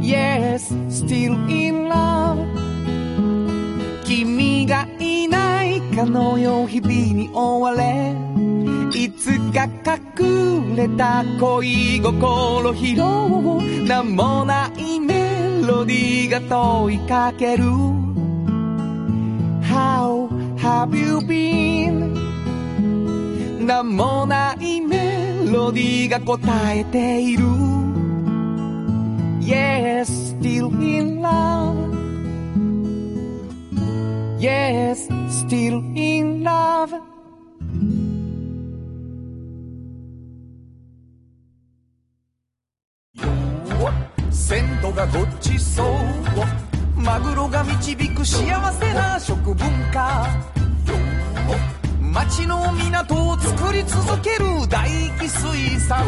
[0.00, 2.48] Yes, still in love.
[4.04, 8.16] 君がいないかのよう日々に追われ。
[8.92, 18.07] いつか隠れた恋心拾おう名もないメロディーが問いかける。
[19.78, 22.14] How have you been?
[23.64, 27.44] 名もないメロディーが答えている
[29.40, 31.76] Yes, still in love
[34.40, 37.08] Yes, still in love
[45.06, 46.57] ごちそう
[47.08, 49.56] マグロが導く幸せな食文
[49.94, 50.26] 化。
[52.02, 56.04] 町の港を作り続ける大気水産。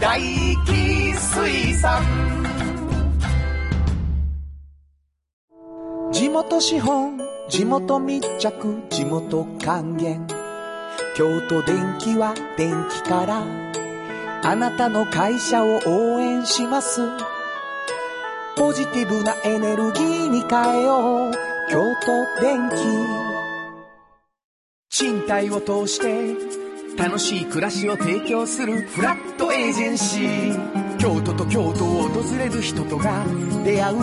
[0.00, 0.20] 大
[0.66, 2.02] 気水産。
[6.10, 10.26] 地元資本地元密着地元還元。
[11.16, 13.44] 京都電気は電気から。
[14.42, 17.02] あなたの会社を応援します。
[18.56, 21.32] ポジティブなエネルギーに変えよう。
[21.70, 22.74] 京都電気。
[24.90, 26.36] 賃貸を通して
[26.96, 30.96] 楽しい暮らしを提供するフラットエージェンシー。
[30.98, 33.24] 京都と京都を訪れる人とが
[33.64, 33.96] 出会う。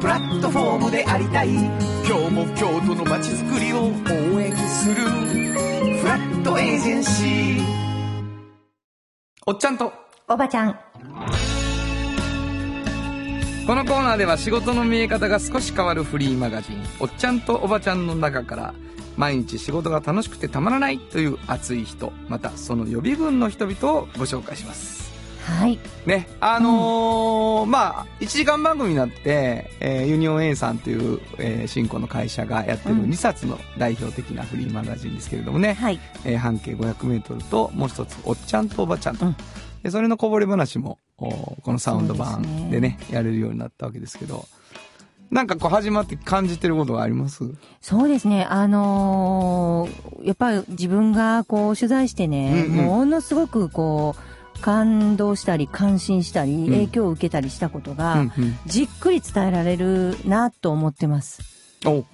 [0.00, 1.48] プラットフォームでありたい。
[1.48, 4.94] 今日も京都の街づくりを応援する。
[4.94, 7.62] フラットエージェンシー。
[9.46, 9.92] おっちゃんと。
[10.28, 10.78] おばちゃん。
[13.68, 18.74] このコーナーでは仕事の見え方が少し変わるフリーマガジン「おっちゃんとおばちゃん」の中から
[19.18, 25.12] 毎日仕事が楽しくてたまらないという熱い人またその予備軍の人々をご紹介します。
[25.44, 25.78] はい。
[26.06, 33.10] ねあのーまあ1時間番組になって、えーユニオン A さんという、えー新興の会社がやってるうん。
[33.10, 36.00] 2冊の代表的なフリーマガジンですけれどもね、はい。
[36.24, 39.36] えー半径 500m ともう一つ「おっちゃんとおばちゃんと」うん。
[39.82, 42.70] でそれのこぼれ話もおこのサウンド版ですね。
[42.70, 44.46] でねやれるようになったわけですけど。
[45.30, 47.44] なんかこう始まって感じてることがあります？
[47.82, 48.46] そうですね。
[48.48, 52.84] あのーやっぱり自分がこう取材してね、うんうん。
[52.86, 54.16] ものすごくこ
[54.56, 56.64] う、感動したり、感心したり、ん。
[56.64, 58.24] 影響を受けたりしたことが、
[58.64, 61.42] じっくり伝えられるなと思ってます。
[61.84, 62.06] お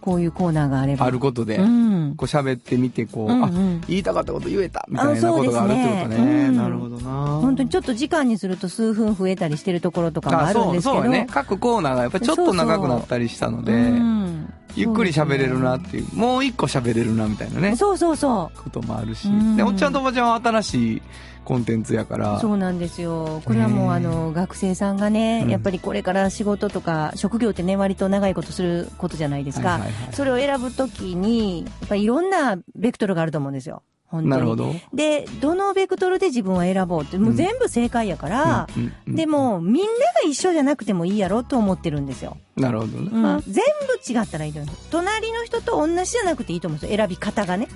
[0.00, 1.06] こういうコーナーがあれば。
[1.06, 2.14] あることで、うん。
[2.16, 3.80] こう喋ってみてこう、うんうん。
[3.82, 6.16] あ言いたかったこと言えたみたいなことがあるってことね。
[6.16, 7.10] ねうんなるほどな。
[7.40, 10.94] 本当にちょっと時間にすると数分増えたりしてるところとかもあるんですけど。
[10.94, 11.26] そうそうね。
[11.30, 14.52] 各コーナーがやっぱりちょっと長くなったりしたのでうん。
[14.76, 17.76] ゆっくり喋れるなっていうもう一個喋れるなみたいなね。
[17.76, 19.56] そうそうそこともあるし、うん。
[19.56, 21.02] でおっちゃんとおばちゃんは新しい
[21.48, 22.40] コンテンツやからう。
[22.40, 23.40] そうなんですよ。
[23.46, 29.80] これはもうあの、学生さんがね、うんやっぱりこれから仕事とか、職業ってね、割と長いことすることじゃないですか。
[30.12, 33.82] それを選ぶときに、やっぱりいろんなベクトルがあると思うんですよ。
[34.12, 34.74] なるほど。
[34.92, 38.68] で、どのベクトルで自分を選ぼうって、もう全部正解やから、
[39.06, 42.36] でも、みんなが一緒じゃなくてもいいやろと思ってるんですよ。
[42.56, 43.10] なるほどね。
[43.10, 43.64] うん、全
[44.04, 44.76] 部違ったらいいと思う。
[44.90, 46.96] 隣の人と同じじゃなくていいと思うんですよ。
[46.98, 47.68] 選び方がね。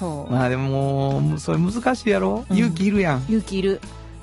[0.00, 0.32] そう。
[0.32, 3.24] まあでももう、それ難しいやろ、うん勇気いるやん。
[3.28, 3.80] 勇気いる。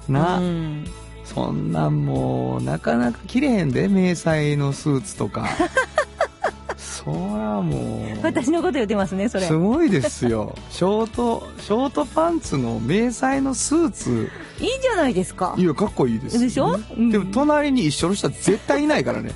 [0.09, 0.85] な、うん。
[1.23, 5.47] そんなんもう、なかなか着れへんで、迷彩のスーツとか。
[6.77, 8.25] そらもう。
[8.25, 9.45] 私のこと言ってますね、それ。
[9.45, 10.55] すごいですよ。
[10.71, 14.29] ショート、ショートパンツの迷彩のスーツ。
[14.59, 15.63] いいじゃないですかい。
[15.63, 16.39] や、かっこいいです。
[16.39, 16.79] でしょ？
[16.97, 19.31] うんでも、隣に一緒の人は絶対いないからね。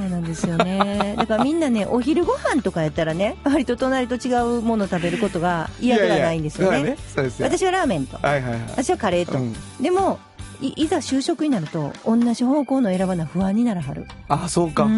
[0.00, 1.14] そうなんですよね。
[1.16, 6.78] だからみんなね、お昼ご飯とかやったらね、割と隣と違うもの食べることが嫌ではないんですよね。
[6.78, 7.48] いやいやだからそうですよ。
[7.48, 8.16] 私はラーメンと。
[8.16, 8.60] はいはいはい。
[8.68, 9.38] 私はカレーと。
[9.38, 10.18] うんでも
[10.62, 14.06] い、ざ就職になると、同じ方向の選ばな不安にならはる。
[14.28, 14.84] あ、そうか。
[14.84, 14.88] う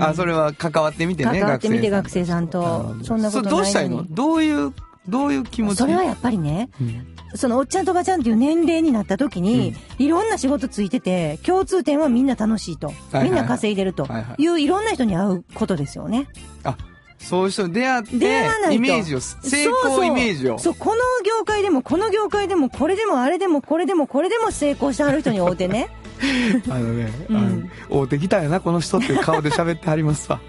[0.00, 4.72] あ、それは関わってみてね、関わってみて学生さんとそんなことないのどうしたいのどういう、
[5.06, 12.92] どういう気持ちそれはやっぱりね、うんそのおっちゃんとおばちゃんっていう年齢になった時に、いろんな仕事ついてて、共通点はみんな楽しいと。
[13.22, 16.28] みんな稼いでるとはいういろんな人に会うことですよね。
[16.64, 16.76] あ、
[17.18, 20.58] そういう人に出会って、出会わないとイメージを、成功イメージを。
[20.58, 25.88] そうそう、この業界でも、この業界でも、これでも、あれでも、これでも、これでも成功してはる人に会うてね。
[26.68, 30.40] あのね、うんあの、会うてきたよな、この人っていう顔で喋ってはりますわ。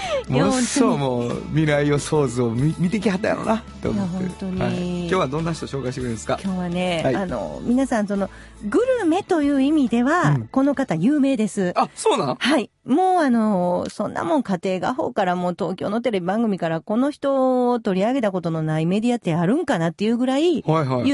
[0.28, 4.44] ものすごいもう、未来予想図を見見てきはったやろな、って思って。
[4.44, 6.38] はい今日はどんな人紹介してくれるんですか？
[6.42, 8.30] 今日はね、はいあの、皆さん、その、
[8.68, 11.72] グルメという意味では、うんこの方有名です。
[11.76, 12.36] あ、そうなん？
[12.36, 12.70] はい。
[12.86, 21.08] もうあの、そんなもん家庭画報からもう東京のテレビ番組からこの人を取り上げたことのないメディアってあるんかなっていうぐらいはいはい。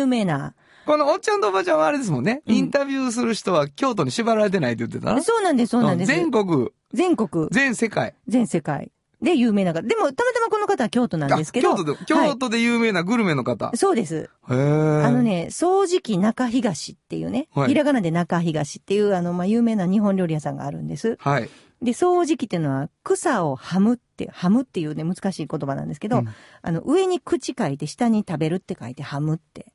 [0.86, 2.42] このおっちゃんとおばちゃんはあれですもんね。
[2.46, 5.22] うんインタビューする人は京都に縛られてないって言ってたな。
[5.22, 6.08] そうなんです、そうなんです。
[6.08, 8.14] 全国、全国、全世界。
[8.28, 9.82] 全世界で有名な方。
[9.82, 11.72] でも、たまたまこの方は京都なんですけど。
[11.72, 13.72] あ京都で、京都で有名なグルメの方。
[13.74, 14.30] そうです。
[14.48, 15.22] へーあの。
[15.22, 21.16] ね、掃除機中東っていうね、はいひらがなで中東っていう、あの、まあ、有名な日本料理屋さんがあるんです。
[21.20, 21.48] はい。
[21.82, 26.28] で、掃除機っていうのは、草をはむって、はむっていうね、難しい言葉なんですけど、うん
[26.62, 29.72] あの、上に口書いて、下に食べるって書いて、はむって。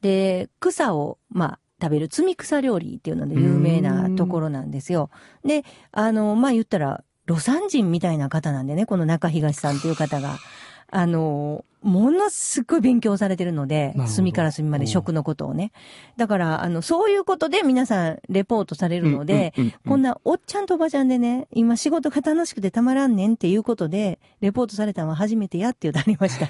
[0.00, 5.10] で、草を、まあ、食べる積み草料理っていうので有名なところなんですよ。
[5.44, 10.36] で、あの、まあ、言ったら、魯山人みたいな方なんでね、この中東さんっていう方が。
[10.92, 15.72] あの、ものすごい勉強されてるので隅から隅まで食のことをね。
[16.16, 26.48] だから、あの、そういうことで皆さんレポートされるので、うんうんうんうんこんなおっちゃんとおばちゃんでね、今仕事が楽しくてたまらんねんっていうことで、レポートされたのは初めてやって言うとありました。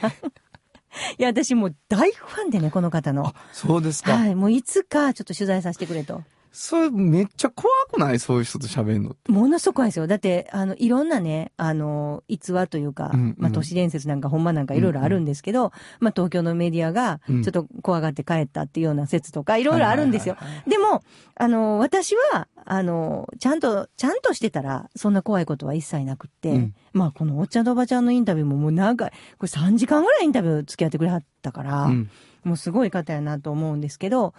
[1.18, 4.14] いや、私もう大ファンでね、この方のあ。、そうですか。
[4.14, 6.22] はい、もういつかちょっと取材させてくれと。
[6.52, 8.18] それめっちゃ怖くない？
[8.18, 9.30] そういう人と喋るのって。
[9.30, 10.06] ものすごく怖いですよ。
[10.06, 20.36] だって、あの、いろんなね、あの、逸話というか、うんうんまあ、都市伝説なんか、ほんまなんかいろいろあるんですけど、まあ、東京のメディアが、うんちょっと怖がって帰ったっていうような説とか、いろいろあるんですよ。
[20.66, 21.02] でも、
[21.36, 32.10] あの、私は、あの、ちゃんと、ちゃんとしてたら、そんな怖いことは一切なくって、うんまあ、このおっちゃんとおばちゃんのインタビューももう長い、これ3時間ぐらいインタビュー付き合ってくれはったから、うん。
[32.42, 34.32] もうすごい方やなと思うんですけど、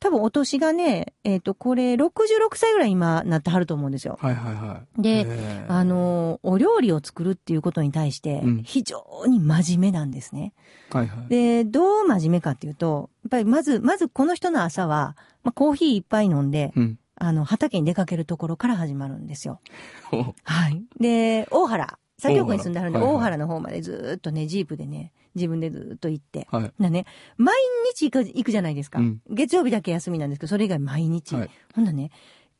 [0.00, 4.18] 多分お年がね、えっ、と、これ66歳ぐらい今なってはると思うんですよ。
[4.20, 5.02] はいはいはい。
[5.02, 10.52] であ、の、お料理を作るっていうことに対してうん、非常に真面目なんですね。
[10.90, 11.28] はいはい。
[11.28, 16.98] で、どう真面目かっていうと、やっぱりまず、まずこの人の朝は、まあ、コーヒーいっぱい飲んで、うん。
[17.16, 19.60] あの、畑に出かけるところから始まるんですよ。
[20.10, 20.84] ほはい。
[20.98, 26.48] で、大原、左京区に住んであるんで、大原の方までずーっとね、ジープでね、自分でずーっと行って。
[26.52, 26.72] うはい。
[26.78, 27.06] なね、
[27.36, 27.54] 毎
[27.94, 31.34] 日行く行くじゃないですか、うん月曜日だけ休みなんですけど、それ以外毎日。
[31.34, 32.10] はいほんなね、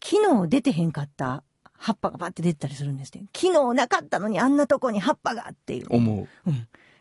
[0.02, 1.42] 昨日出てへんかった
[1.76, 3.20] 葉っぱがバッて出てたりするんですって。
[3.34, 5.86] 昨日なかったのにあんなとこに葉っぱがっていう。
[5.90, 6.52] 思う。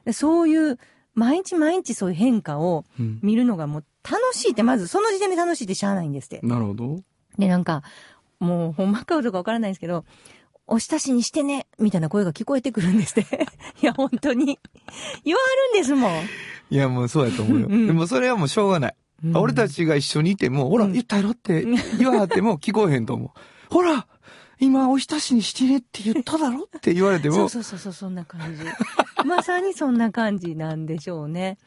[0.05, 0.77] でそういう、
[1.15, 3.19] 毎日毎日そういう変化をうん。
[3.21, 6.39] 見るのがもう楽しいって、まずその時点で楽しいってしゃあないんですって。
[6.43, 6.99] なるほど。
[7.37, 7.83] で、なんか、
[8.39, 10.03] もうほんまかどうかわからないんですけど、
[10.67, 13.47] お親しにしてね、みたいな声が聞こえてくるんですって。
[13.81, 14.59] いや、本当に。
[15.25, 16.11] 言わはるんですもん。
[16.69, 17.67] いや、もうそうやと思うよ。
[17.69, 18.95] うんでもそれはもうしょうがない。
[19.25, 21.65] うん俺たちが一緒にいても、ほら、うん言ったやろって
[21.97, 23.29] 言わはっても聞こえへんと思う。
[23.73, 24.07] ほら
[24.59, 28.63] 今、お親しにしてねって言っただろって言われても、 そうそうそうそう、そんな感じ。
[29.25, 31.57] まさにそんな感じなんでしょうね。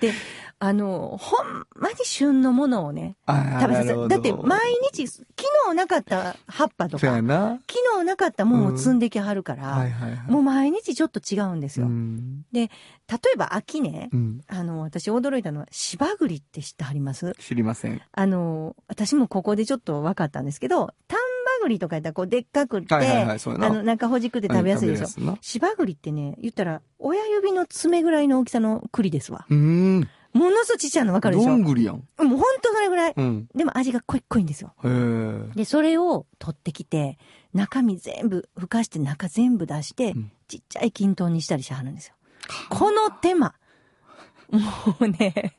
[0.00, 0.12] で、
[0.58, 4.60] あの、ほんまに旬のものをね、食べさせなるだって毎
[4.92, 5.24] 日、昨
[5.68, 7.58] 日なかった葉っぱとか、な。
[7.70, 10.30] 昨日なかったもんを積んできはるから、はいはいはい。
[10.30, 11.86] もう毎日ちょっと違うんですよ。
[11.86, 12.44] うん。
[12.52, 14.40] 例えば秋ね、うん。
[14.48, 17.34] あの、私驚いたのは、芝栗って知ってはります？
[17.38, 18.00] 知りません。
[18.12, 21.25] あの、私もここでちょっと分かったんですけど、丹波
[21.66, 23.38] 栗とかやったらこうでっかくって、はいはいはい。
[23.38, 25.06] あの、中ほじくって食べやすいでしょ。
[25.06, 29.46] 食べやす芝栗ってね、言ったら、親指の爪ぐらいの大きさの栗ですわ。
[29.50, 30.08] うーん。
[30.32, 31.48] ものすごいちっちゃいの分かるでしょ？
[31.48, 31.96] どんぐりやん。
[31.96, 33.14] もうほんとそれぐらい。
[33.16, 33.48] うん。
[33.54, 34.74] でも味が濃い濃いんですよ。
[35.54, 37.18] で、それを取ってきて、
[37.54, 42.14] 中身全部、ふかして中全部出して、うんちっちゃい均等にしたりしはるんですよ。
[42.68, 43.54] この手間。
[44.48, 44.60] も
[45.00, 45.56] うね、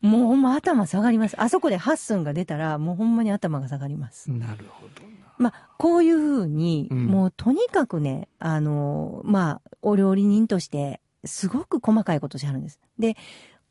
[0.00, 1.40] もうほんま頭下がります。
[1.40, 4.32] あそこでハッスンが出たら、もうほんまに頭が下がります。
[4.32, 5.13] なるほどな。
[5.38, 12.80] まあ、こういうふうに、うんもうとにかくね、あの、まあ、お料理人として、すごく細かいことしはるんです。
[12.98, 13.16] で、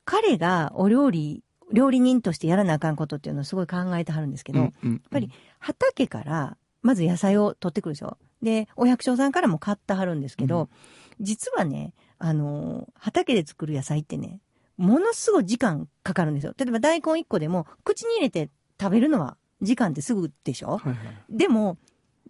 [0.05, 8.17] 彼がお料理、料理人としてやらなあかんことっていうのをすごい考えてはるんですけど、うんうんやっぱり畑から、まず野菜を取ってくるでしょ。
[8.41, 10.69] で、お百姓さんからも買ってはるんですけど、
[11.21, 14.41] 実はね、あの、畑で作る野菜ってね、
[14.77, 16.53] ものすごい時間かかるんですよ。
[16.57, 18.49] 例えば大根1個でも、口に入れて
[18.79, 20.77] 食べるのは時間ってすぐでしょ？
[20.77, 20.97] はいはい。
[21.29, 21.77] でも、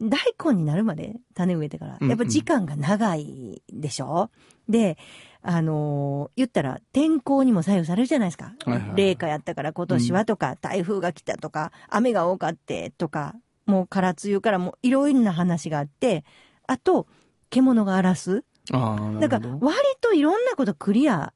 [0.02, 4.30] 大根になるまで種植えてから、うんうんやっぱ時間が長いでしょ、
[4.68, 4.98] で、
[5.42, 8.54] あのー言ったら天候にも左右されるじゃないですか。
[8.66, 16.24] はいはい冷夏やったから今年はとか、台風が来たとか、雨が多かってとか、もう空梅雨からもういろいろな話があって、
[16.68, 17.08] あと、
[17.50, 18.44] 獣が荒らす。
[18.72, 19.40] ああ、か。
[19.62, 21.34] 割といろんなことクリア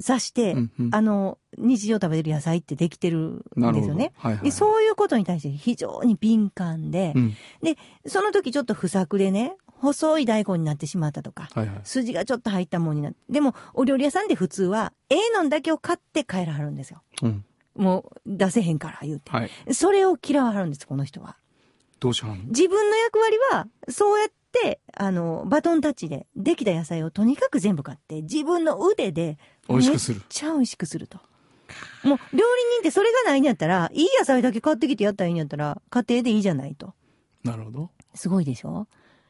[0.00, 0.04] うん。
[0.04, 3.42] さして、うんうんあの、日常食べてる野菜ってできてるん。
[3.72, 4.12] ですよね。
[4.16, 4.44] はいはい。
[4.44, 7.36] で、そういうことに対して非常に敏感で、うん。
[8.06, 11.80] その時ちょっと不作でね、細い大根になってしまったとか、はいはい。
[11.84, 13.18] 筋がちょっと入ったものになって。
[13.30, 17.02] でも、お料理屋さんで普通は、ええのんだけを買って帰らはるんですよ。
[17.22, 17.44] うん。
[17.76, 19.30] もう、出せへんから言うて。
[19.30, 19.50] はい。
[19.72, 21.36] それを嫌わはるんです、この人は。
[21.98, 22.44] どうしはんの？
[22.46, 29.38] 自分の役割は、そうやって、あの、バトンタッチで、できた野菜をとにかく全部買って、自分の腕で、
[29.70, 31.18] 美味しくするめっちゃ美味しくすると。
[32.02, 32.42] もう、料理
[32.76, 36.94] 人ってそれがないんやったら、いい野菜だけ買ってきてやったらいいんやったら、家庭でいいじゃないと。
[37.44, 37.90] なるほど。
[38.14, 38.86] すごいでしょ？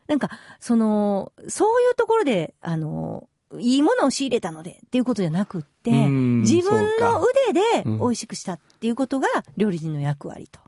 [0.07, 9.27] なんか、その、そういうところで、あの、いいものを仕入れたのでっていうことじゃなくって、うん自分の腕でうん美味しくしたっていうことが
[9.57, 10.61] 料理人の役割と、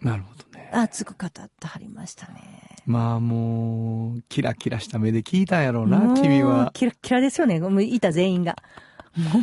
[0.00, 0.70] なるほどね。
[0.72, 2.60] 熱く語ってはりましたね。
[2.86, 6.70] まあもう、キラキラした目で聞いたんやろうな、君は。
[6.72, 7.60] キラッキラですよね。
[7.84, 8.56] いた全員が。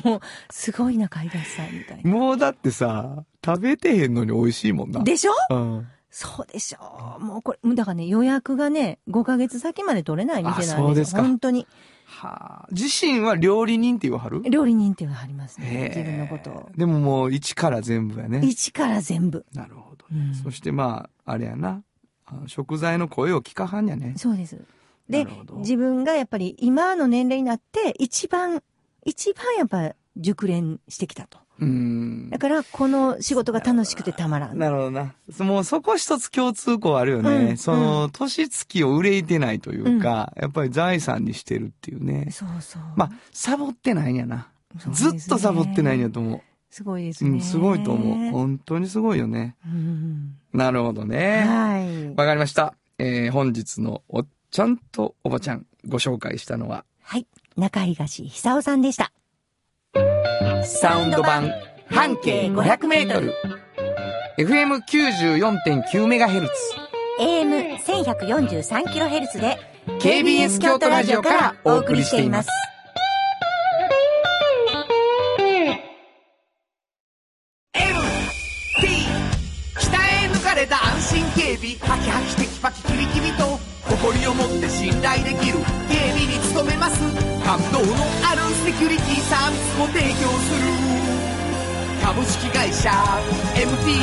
[0.03, 2.09] もう、すごいな、海外さんみたいな。
[2.09, 5.03] もうだってさ、食べてへんのに美味しいもんな。
[5.03, 5.32] でしょ？
[5.49, 5.88] うん。
[6.09, 7.24] そうでしょう。
[7.24, 10.76] もうこれ、だからね、予約がね、5ヶ月先まで取れない店なんですよ。
[10.78, 11.68] あそうですか本当に。
[12.05, 12.68] はあ。
[12.72, 14.41] 自身は料理人って言わはる？
[14.49, 15.91] 料理人っていうのがありますへね。
[15.93, 16.70] え自分のことを。
[16.78, 18.39] でももう一から全部やね。
[18.43, 19.45] 一から全部。
[19.53, 21.84] なるほど、うんそしてまあ、あれやな。
[22.47, 24.13] 食材の声を聞かはんやね。
[24.18, 24.57] そうです。
[25.09, 25.26] で
[25.57, 28.61] 自分がやっぱり今の年齢になって、一番、
[29.08, 31.39] 一番やっぱ熟練してきたと。
[31.60, 32.38] うんだ。
[32.38, 34.58] から、この仕事が楽しくてたまらん。
[34.60, 35.16] なるほどな。
[35.39, 37.30] もうそこ一つ共通項あるよね。
[37.32, 42.30] うんその、年月を憂いてないというか、やっぱり財産にしてるっていうね。
[42.32, 42.82] そうそう。
[42.95, 44.49] まあ、サボってないんやな。
[44.76, 47.30] ねずっとサボってないんやと思すごいですう。
[47.30, 47.38] うね。
[47.38, 48.32] ん、すごいと思う。
[48.32, 49.55] 本当にすごいよね。
[49.66, 50.36] うん。
[50.53, 51.45] なるほどね。
[51.47, 52.10] はい。
[52.10, 52.76] わかりました。
[52.99, 57.26] えー、本日のおっちゃんとおばちゃんご紹介したのは、はい。
[57.58, 59.12] 中東久夫さんでした。
[60.64, 61.51] サウンド版
[61.89, 63.34] 半径500メートル。
[64.38, 66.49] FM94.9MHz。
[67.20, 69.58] AM1143kHz で
[69.99, 72.49] KBS 京都ラジオからお送りしています。
[79.80, 83.58] 北へ抜かれた安心警備ハキハキテキパキキビキビと
[83.89, 85.58] 誇りを持って信頼できる
[86.18, 86.99] 警備に努めます。
[87.45, 87.93] 感動の
[88.26, 90.65] あるセキュリティサービスを提供する。
[92.03, 92.89] 株式会社
[93.53, 94.01] MT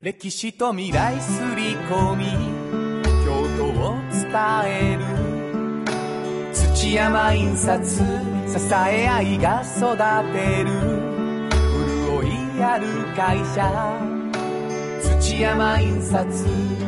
[0.00, 2.24] 歴史と未来すり込み
[3.24, 4.26] 京都を伝
[4.66, 5.04] える。
[6.52, 8.02] 土山印刷支
[8.74, 9.96] え合いが育
[10.32, 10.70] てる。
[12.10, 13.70] 潤いある会社。
[15.20, 16.87] 土山印刷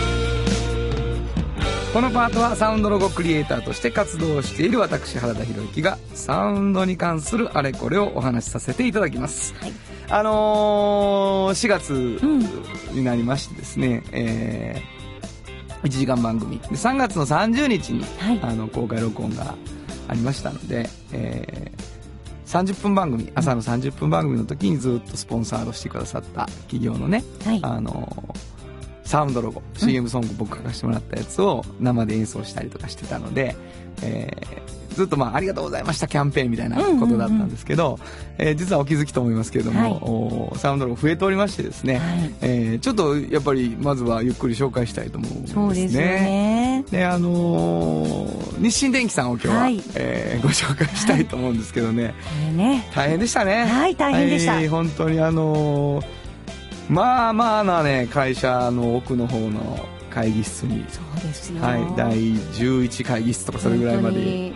[1.93, 9.53] このパートはサウンドロゴクリエイターとして活動している私原田博之がサウンドに関するあれこれをお話しさせていただきます。
[9.59, 9.73] はい
[10.07, 11.89] あのー、4月
[12.93, 16.59] になりましてですね、えー、1時間番組。
[16.59, 19.55] で3月の30日に、はいあの、公開録音が
[20.07, 28.35] ありましたので、えー、30分番組、朝の30分番組の時にずっとスポンサードしてくださった企業のね、はいあの
[29.11, 33.57] サウンドロゴ、CM ソング僕書かせてもらったやつを生で演奏したりとかしてたので、
[34.01, 37.99] えーずっとまあ、ありがとうございましたキャンペーンみたいなことだったんですけど、
[38.37, 39.91] えー実はお気づきと思いますけれども、はい。
[40.01, 42.33] おサウンドロゴ増えておりましてですね、はい。
[42.41, 45.53] えーちょっとやっぱりまずはゆっくり紹介したいと思うんですね。
[45.55, 46.85] そうですよね。
[46.89, 49.81] で、あのー日清電機さんを今日は、はい。
[49.95, 52.13] えーご紹介したいと思うんですけどね。
[52.95, 53.65] 大変でしたね。
[53.65, 54.53] はい大変でした。
[54.53, 56.20] はい本当にあのー
[56.91, 61.61] まあまあなね、会社の奥の方の会議室に、そうですよ。
[61.61, 64.51] はい、第11会議室とかそれぐらいまで、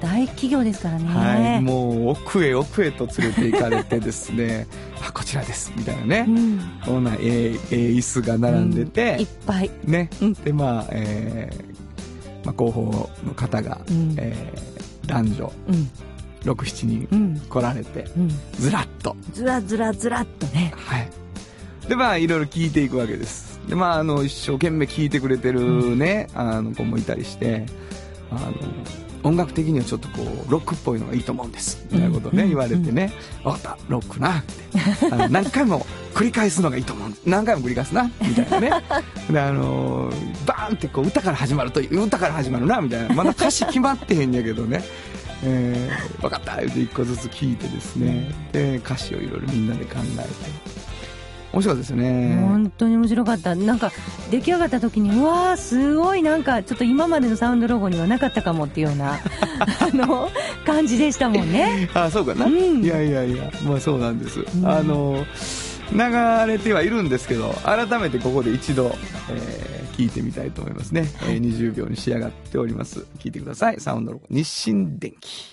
[0.00, 1.06] 大企業ですからね。
[1.06, 4.66] はい、もう奥へ奥へと連れて行かれてですね、
[5.06, 6.24] あ、こちらです、みたいなね。
[6.26, 6.30] う。
[6.32, 6.60] ん。
[6.84, 9.70] こんなええええ椅子が並んでて、いっぱい。
[9.84, 10.32] ね、うん。
[10.34, 14.14] でまあ、えーまあ、広報の方が、うん。
[14.18, 15.90] えー男女うん。
[16.44, 17.40] 67人うん。
[17.48, 18.28] 来られて、うん。
[18.58, 19.16] ずらっと。
[19.32, 20.72] ずらずらずらっとね。
[20.76, 21.08] はい
[21.88, 23.58] でまあいろいろ聞いていくわけです。
[23.66, 27.66] でまああの一生懸命聞いてくれてるね、あの子もいたりして
[28.30, 28.52] あの
[29.22, 31.84] 音楽的にはちょっとこうロックっぽいのがいいと思うんです。
[31.90, 32.48] みたいなことをね、うん。
[32.50, 33.12] 言われてね
[33.42, 33.78] 「分かった。
[33.88, 34.52] ロックな」って
[35.10, 37.12] あの 何回も繰り返すのがいいと思う。
[37.26, 38.10] 何回も繰り返すな。
[38.20, 38.70] みたいなね。
[39.30, 40.12] であの
[40.46, 42.80] バーンってこう歌から始まるという歌から始まるな。
[42.80, 43.14] みたいな。
[43.14, 44.84] まだ歌詞決まってへんやけどね。
[45.42, 46.56] えー、分かった。
[46.56, 48.30] 言うて一個ずつ聞いてですね。
[48.52, 50.77] で歌詞をいろいろみんなで考えて
[51.52, 52.38] 面白かったですよね。
[52.40, 53.54] 本当に面白かった。
[53.54, 53.90] なんか
[54.30, 59.14] 出来上がった時にうわーすごいなんかちょっと今までのサウンドロゴにはなかったかもっていうような
[59.80, 60.28] あの
[60.66, 61.88] 感じでしたもんね。
[61.94, 62.84] あそうかな、うん。
[62.84, 64.66] いやいやいやまあそうなんです、ん。
[64.66, 65.24] あの
[65.92, 68.94] 流れてはいるんですけど改めてここで一度、
[69.30, 73.04] えー聞いてみたいと思いますね、えー20秒に仕上がっております。
[73.18, 73.80] 聞いてください。
[73.80, 75.52] サウンドロゴ日清電機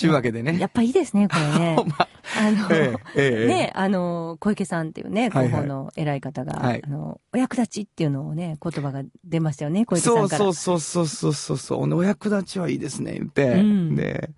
[0.00, 0.58] ちゅうわけでね。
[0.58, 1.76] やっぱいいですねこれね。
[1.86, 1.94] ま。
[2.00, 3.46] ああの、ええええ。
[3.46, 6.82] ね、あの、小池さんっていうね、広報の偉い方が、はい。
[6.84, 10.28] あの、お役立ちっていうのをね、言葉が出ましたよね、小池さんから。
[10.28, 11.58] そうそうそうそうそうそう。
[11.58, 11.94] そう。
[11.94, 13.60] お役立ちはいいですね、言って。
[13.60, 13.96] うん。
[13.96, 14.30] で、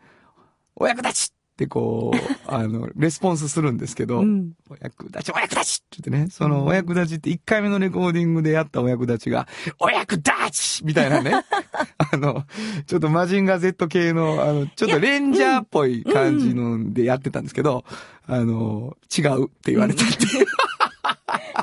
[0.74, 1.32] お役立ち
[1.62, 4.52] ってこう、 あの、レスポンスするんですけど、うん。
[4.68, 9.46] お役立ち、お役立ちって言ってね、そのお役立ちって1回目のレコーディングでやったお役立ちが、
[9.78, 11.32] お役立ちみたいなね、
[12.12, 12.44] あの、
[12.86, 17.84] ちょっとマジンガー Z 系の、あの、ちょっとレンジャーっぽい感じのでやってたんですけど、
[18.26, 20.46] あの、違うって言われたっていう。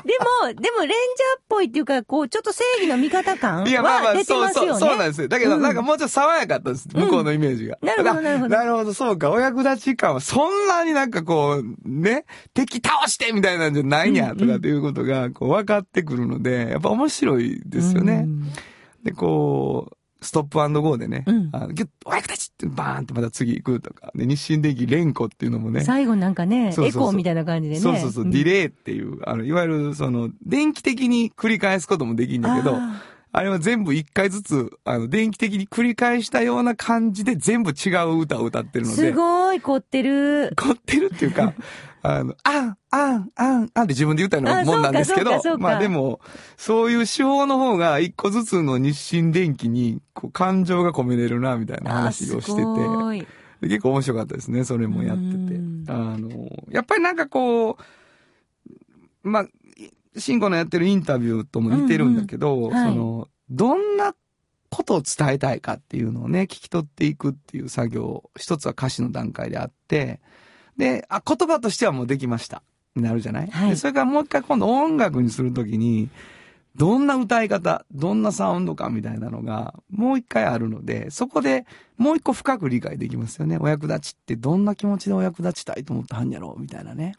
[0.06, 0.12] で
[0.46, 4.80] も、でも、レンジャーっぽいっていうか、こう、ちょっと正義の味方感いや、まあまあ、は出てそうそう。
[4.80, 5.28] そうなんですよ。
[5.28, 6.88] だけど、うんなんかもうちょっと爽やかったです。
[6.94, 7.78] 向こうのイメージが。
[7.82, 9.30] なるほどあなるほどなるほど、そうか。
[9.30, 12.24] お役立ち感は、そんなになんかこう、ね、
[12.54, 18.24] 敵倒してみたいなんじゃないんや、とかっていうことが、こう、分かってくるので、やっぱ面白いですよね。
[18.26, 18.52] うん
[19.02, 21.50] で、こう、ストップゴーでね、うん。
[21.52, 27.02] あのギュッ、お役立ちってバーンってまた次行くとか、で、日清電機連呼っていうのもね、最後なんかね、そうそうそう。
[27.02, 27.80] エコーみたいな感じでね。
[27.80, 28.30] そうそうそう、ん。
[28.30, 32.76] ディレイっていう、あの、いわゆる、その、電気的に繰り返すこともできるんだけど、
[33.32, 39.10] ああれは全部一回ずつ、あの、電気的に繰り返したような感じで全部違う歌を歌ってるーので。
[39.10, 40.52] すごい凝ってる。
[40.56, 41.54] 凝ってるっていうか、
[42.02, 46.20] あの、あん、あん、あん、あんって自分で言ったようなあもんなんですけどまあでも、
[46.56, 53.26] そういう手法の方が一個ずつの日清電気に、こう、感情が込めれるな、みたいな話をしてて、
[53.68, 55.84] 結構面白かったですね、それもやっててうん。
[55.88, 56.30] あの、
[56.70, 57.82] やっぱりなんかこう、
[59.22, 59.46] まあ、
[60.16, 64.14] シンゴのやってるインタビューとも似てるんだけど、うんうんはいその、どんな
[64.70, 70.20] ことを伝えたいかっていうのをね、聞き取っていくっていう作業、一つは歌詞の段階であって、
[70.76, 72.62] で、あ、言葉としてはもうできました。
[72.96, 76.08] になるじゃない、はいでそれからもう一回今度音楽にするときに、
[76.76, 81.66] どんな歌い方、どんなサウンドかみたいなのが、もう一回あるので、そこで
[81.98, 83.58] もう一個深く理解できますよね。
[83.58, 86.54] お役立ちってどんな気持ちでお役立ちたいと思ったはんやろ？
[86.56, 87.16] うみたいなね。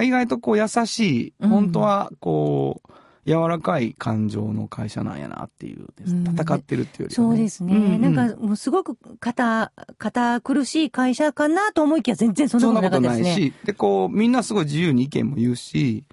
[0.00, 2.92] 意外とこう優しい、うん本当はこう、
[3.24, 7.76] 柔らかい感情の会社なんやなっていう戦ってるっていうよりは、そうですね。
[7.76, 13.34] うんうんなんか、もうすごく堅、堅苦しい会社かなと思いきや全然そんなことないですね。
[13.34, 16.04] し、で、こう、みんなすごい自由に意見も言うし、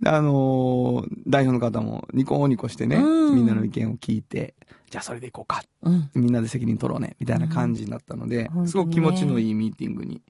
[0.00, 4.54] であのー代表の方もニコニコしてね、うんみんなの意見を聞いて、
[4.90, 5.62] じゃあそれでいこうか。
[5.82, 6.10] うん。
[6.14, 10.22] みんなで責任取ろうね、みたいな感じになったので、うんすごく気持ちのいいミーティングに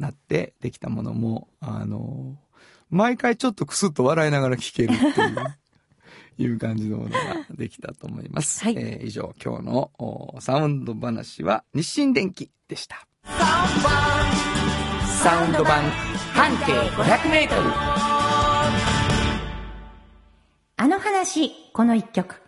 [0.00, 2.50] なって、できたものも、あのー
[2.92, 4.98] 毎回ちょっとクスッと笑いながら聞けるっ
[6.38, 7.16] ていう、いう感じのものが
[7.52, 8.64] できたと思います。
[8.64, 13.06] はいえー以上、今日のおサウンド話は日清電機でした。
[15.22, 15.88] サウンド版
[16.34, 17.70] 半径500メートル。
[20.76, 22.42] あの話、この一曲。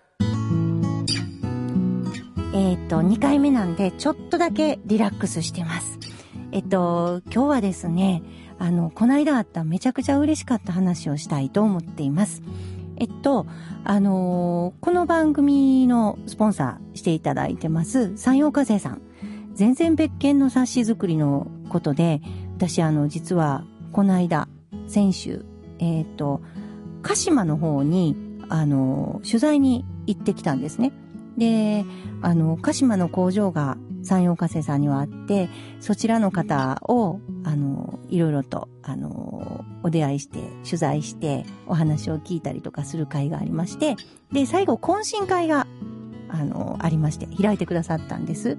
[2.54, 6.11] えっ、と、2回目なんで、ちょっとだけリラックスしてます。
[6.52, 8.22] えっと、今日はですね、
[8.58, 12.42] あの、この間あっためちゃくちゃ嬉しかった話をしたいと思っています。
[12.98, 13.46] えっと、
[13.84, 19.00] あのーこの番組のスポンサーしていただいてます、山陽火星さん。
[19.54, 22.20] 全然別件の冊子作りのことで、
[22.58, 24.46] 私あの、実は、この間、
[24.86, 25.46] 先週、
[25.78, 26.42] えっと、
[27.00, 28.14] 鹿島の方に、
[28.50, 30.92] あの、取材に行ってきたんですね。
[31.38, 31.86] で、
[32.20, 35.48] あの、鹿島の工場が山陽火星さんにはあって、
[35.80, 43.96] そちらの方を、あの、いろいろと、あの、お出会いして、取材して、お話を聞いたりとかする会がありまして、
[44.32, 45.66] で、最後、懇親会が、
[46.28, 48.58] あの、ありまして、開いてくださったんです。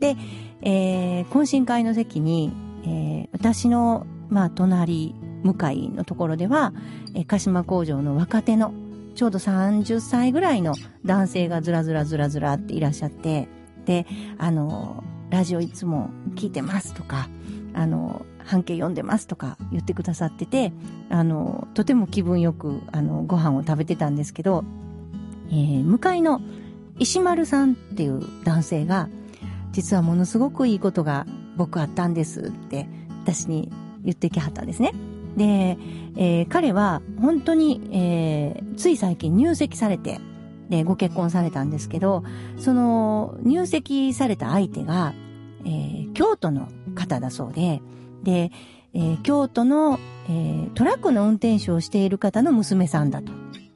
[0.00, 0.16] で、
[0.62, 2.52] えー懇親会の席に、
[2.84, 6.72] えー私の、まあ、隣、向かいのところでは、
[7.14, 8.74] えー鹿島工場の若手の、
[9.14, 10.74] ちょうど30歳ぐらいの
[11.04, 13.48] 男性がずらずらずらずらっていらっしゃって、
[13.84, 14.06] で、
[14.38, 17.28] あの、ラジオいつも聞いてますとか、
[17.74, 20.72] あの、半径読んでますとか言ってくださってて、
[21.10, 24.64] あの、とても気分よく、あの、ご飯を食べてたんですけど、
[25.50, 26.40] えー向かいの
[26.98, 29.08] 石丸さんっていう男性が、
[29.72, 31.26] 実はものすごくいいことが
[31.56, 32.88] 僕あったんですって、
[33.24, 33.72] 私に
[34.02, 34.92] 言ってきはったんですね。
[35.36, 35.76] で、
[36.16, 40.20] えー彼は本当に、えーつい最近入籍されて、
[40.68, 42.24] で、ご結婚されたんですけど、
[42.58, 45.14] その入籍された相手が、
[45.64, 47.82] えー京都の方だそうで、
[48.22, 48.52] で、
[48.92, 49.98] えー京都の、
[50.28, 53.32] えートラックの運転手をしている方の娘さんだと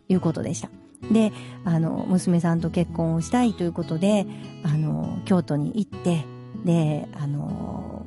[0.09, 0.70] いうことでした。
[1.12, 1.32] で、
[1.64, 4.26] あの、娘さんと結婚をしたいということで、
[4.64, 6.24] あの、京都に行って、
[6.64, 8.07] で、あの、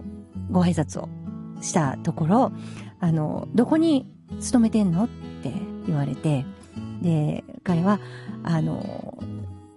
[0.52, 1.08] ご挨拶を
[1.62, 2.52] したところ、
[3.00, 5.08] あの、どこに勤めてんのっ
[5.42, 5.54] て
[5.88, 6.46] 言われて、
[7.02, 8.00] で、彼は、
[8.44, 9.18] あの、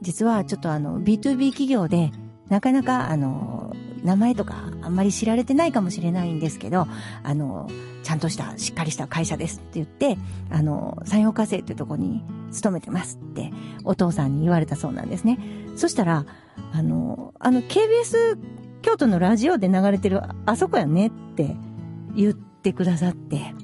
[0.03, 2.13] 実はちょっとあの、B2B 企業で、
[2.49, 6.87] なかなかあの、名前とかあんまり知られてないかもしれないんですけど、
[7.23, 7.71] あの、
[8.03, 10.19] ちゃんとした、しっかりした会社ですって言って、
[10.51, 12.23] あの、山陽火星っていうとこに
[12.53, 13.51] 勤めてますって、
[13.85, 15.39] お父さんに言われたそうなんですね。
[15.77, 16.27] そしたら、
[16.73, 18.39] あの、あの、KBS
[18.83, 21.57] 京都のラジオで流れてる、あそこやねって
[22.15, 23.55] 言ってくださって、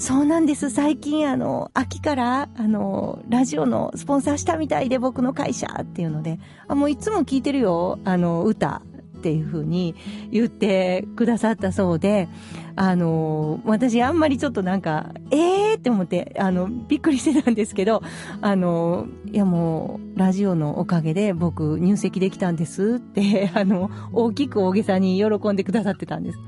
[0.00, 0.70] そうなんです。
[0.70, 8.80] 最近、あの、秋から、あの、ラジオのスポンサーしたみたいで、僕の会社っていうので、あ、もういつも聞いてるよ、あの、歌
[9.18, 9.94] っていう風に
[10.30, 12.30] 言ってくださったそうで、
[12.76, 18.02] あの、私あんまりちょっとなんか、えーって思って、あの、びっくりしてたんですけど、
[18.40, 26.38] あの、いやもう、ラジオのおかげで僕入籍できたんですって、あの、大きく大げさに喜んでくださってたんです。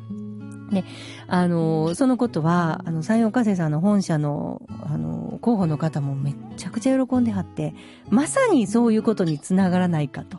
[0.72, 0.84] で、
[1.26, 7.74] あの、そのことは、あの、山陽火星さんの本社の、あの、候補の方もめっちゃくちゃ喜んではって、
[8.08, 10.38] まさにそういうことにつながらないかと。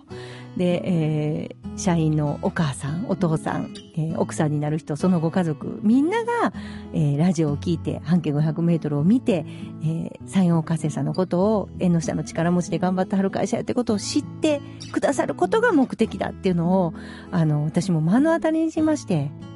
[0.57, 6.53] で、えー社員のお母さん、お父さん、えー奥さんになる人、そのご家族、みんなが、
[6.93, 9.43] えーラジオを聞いて、半径500メートルを見て、
[9.81, 14.61] えー山陽火星さんのことを、縁の下の力持ちで頑張ってはる会社やってことを知って
[14.91, 16.93] くださることが目的だっていうのを、
[17.31, 19.52] あの、私も目の当たりにしまして、えー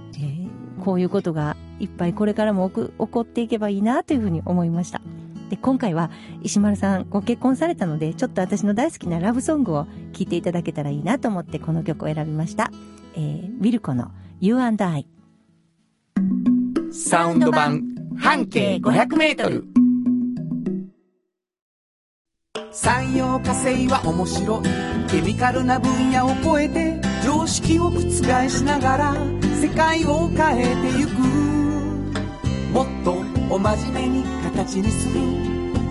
[0.87, 5.01] こういうことがいっぱいこれからも起こっていけばいいなというふうに思いました。
[5.49, 6.09] で、今回は
[6.43, 12.71] 石丸さんご結婚されたので、ちょっと私の大好きなラブソングを聴いていただけたらいいなと思ってこの曲を選びました。
[13.15, 15.05] えー、ウィルコの You and I。
[16.93, 17.83] サウンド版
[18.17, 19.65] 半径500メートル。
[22.71, 29.13] 産業化成は面白いケミカルな分野を超えて常識を覆しながら
[29.61, 31.11] 世界を変えてゆく。
[32.71, 33.15] もっと
[33.53, 35.19] お真面目に形にする。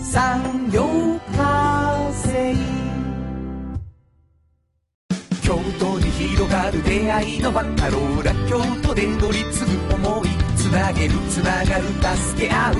[0.01, 0.87] 産業
[1.37, 2.55] 化成
[5.43, 11.85] 京都に広がる出会いのバカローラ京都で乗り継ぐ思いつなげるつながる
[12.17, 12.75] 助け合う。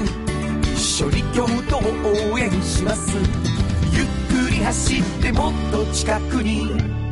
[0.63, 3.19] 一緒に京都を応援します。
[3.93, 6.71] ゆっくり走ってもっと近くに「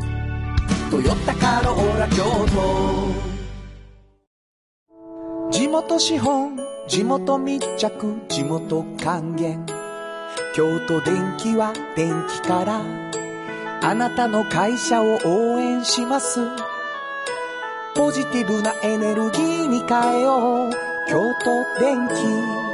[0.95, 3.09] トヨタカローラ京都」
[5.51, 9.67] 地元資本地元密着地元還元。
[10.55, 12.81] 京都電気は電気から
[13.83, 16.39] あなたの会社を応援します。
[17.97, 20.71] ポジティブなエネルギーに変えよう。
[21.09, 22.74] 京都電気。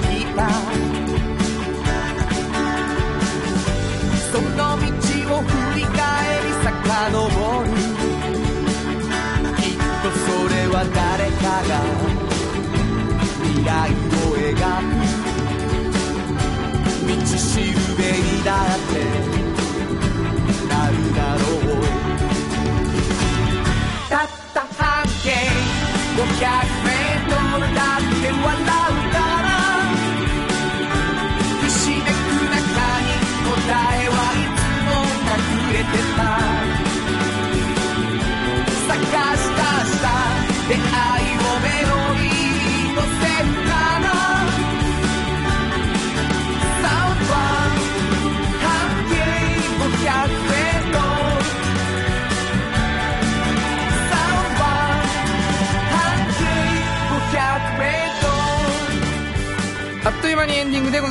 [0.31, 0.49] った
[4.31, 4.85] その道
[5.35, 5.97] を振り返
[6.45, 7.03] り遡
[7.63, 7.67] る。
[9.57, 11.71] きっとそれは誰かが
[13.43, 14.91] 未来を描く。
[17.07, 19.20] 道しるべにだって。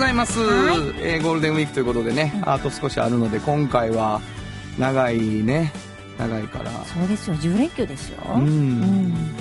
[0.01, 0.77] ざいます、はい。
[1.03, 4.21] えーゴールデンウィークということでね、あと少しあるので今回は
[4.79, 5.73] 長いね
[6.19, 6.71] 長いから。
[6.85, 8.23] そうですよ、10連休ですよ。
[8.35, 8.43] うん。
[8.43, 9.37] うん。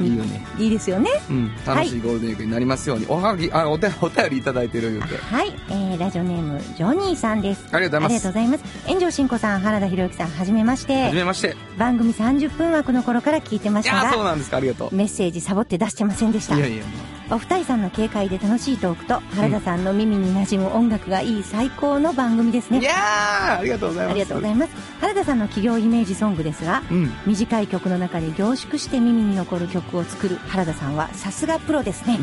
[0.00, 1.10] いいよね、いいですよね。
[1.30, 5.16] うん、楽しいゴールデンウィークになりますように、おはがきあお手お便りいただいてる言うて。
[5.18, 7.64] はい、えー、ラジオネーム、ジョニーさんです。
[7.70, 8.28] ありがとうございます。
[8.28, 8.88] ありがとうございます。
[8.88, 11.16] 炎上真子さん、原田博之さん、はじめましはてじ。
[11.16, 11.56] めまして。
[11.78, 14.56] 番組30分枠の頃から聞いてまいしたが、そうなんですか。
[14.56, 14.94] ありがとう。
[14.94, 16.56] メッセージサボって出してませんでした。
[16.56, 16.60] い。
[16.60, 22.80] やいやもお二人さんの軽快で楽しいトークと原田さんの耳に馴染む音楽がいい最高の番組ですね。
[22.80, 24.12] いやーありがとうございます。
[24.12, 24.72] ありがとうございます。
[25.00, 27.12] 原田さんの企業イメージソングですがうん。
[27.26, 32.18] 短い曲の中で凝縮して耳に残る曲を作る原田さんはさすがプロですね。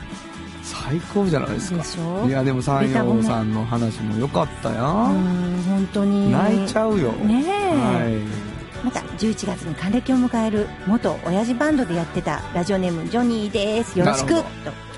[0.64, 1.84] 最高じゃないですか。
[2.26, 4.74] いやでも三陽さんの話も良かったよ。
[4.74, 6.32] うーん本当に。
[6.32, 7.12] 泣いちゃうよ。
[7.12, 8.49] ねえ、はい
[8.84, 13.98] また11月に還暦を迎える元親父バンドでやってたラジオネームジョニーです。
[13.98, 14.34] よろしく。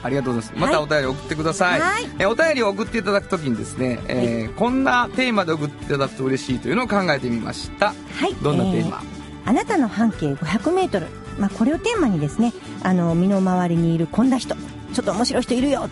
[0.05, 0.61] ありがとうございます。
[0.61, 1.81] またお便り送ってください。
[1.81, 2.05] はい。
[2.19, 7.89] えお便りを送っていただくときにですね、えーこんなテーマで送っていただくと嬉しいというのを考えてみました。
[7.89, 7.95] は
[8.27, 8.35] い。
[8.43, 11.09] どんなテーマ、えーあなたの半径 500m、
[11.41, 12.53] まあ、これをテーマにですね
[12.85, 14.55] あの身の回りにいるこんな人。
[14.55, 15.89] ちょっと面白い人いるよ。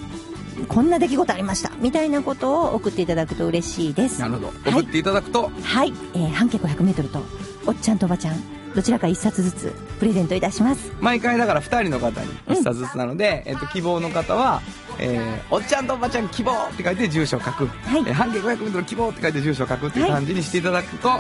[0.68, 1.72] こんな出来事ありました。
[1.80, 4.20] みたいなことを送っていただくと嬉しいです。
[4.20, 4.47] なるほど。
[4.49, 4.72] はい。
[4.72, 7.22] 送っていただくと、はい、えー半径 500m と
[7.66, 8.36] おっちゃんとおばちゃん
[8.74, 14.61] どちらか1冊ずつプレゼントいたします毎回だから2人の方に1冊ずつなので、えっと、希望の方は、
[14.98, 17.64] えーおっちゃんとおばちゃん希望って書いて住所を書く。
[17.64, 17.68] い
[18.06, 21.11] えー半径 500m 希望って書いて住所を書くっていう感じにしていただくと、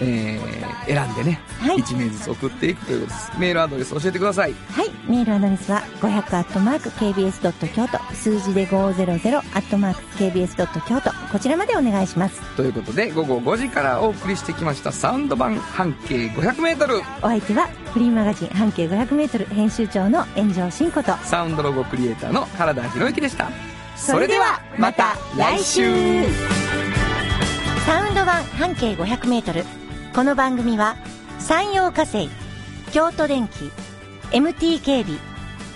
[0.00, 3.32] えー選んでね、はい1名ずつ送っていくということです。
[3.38, 4.54] メールアドレス教えてください。
[4.72, 6.44] はい、メールアドレスは500
[6.90, 9.20] kbs 京都数字で500
[10.18, 17.02] kbs 京都こちらまでお願いしますということで、午後5時からお送りしてきましたサウンド版半径 500m。
[17.22, 23.50] お相手はフリーマガジン半径 500m 編集長の炎上真子とサウンドロゴクリエイターの原田博之でした。
[23.96, 26.24] それではまた来週
[27.86, 29.64] サウンド版半径 500m
[30.14, 30.96] この番組は
[31.38, 32.30] 山陽火星
[32.92, 33.70] 京都電機
[34.32, 35.18] MT 警備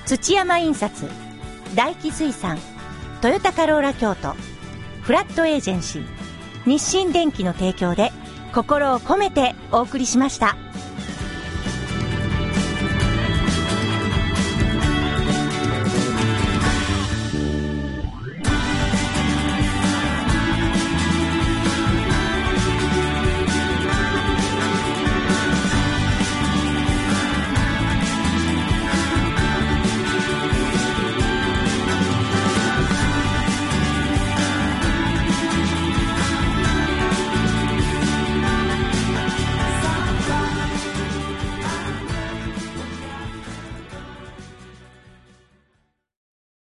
[0.07, 1.11] 土山印刷
[1.75, 2.59] 大気水産
[3.21, 4.35] トヨタカローラ京都
[5.03, 6.05] フラットエージェンシー
[6.65, 8.13] 日清電機の提供で
[8.55, 10.57] 心を込めてお送りしました。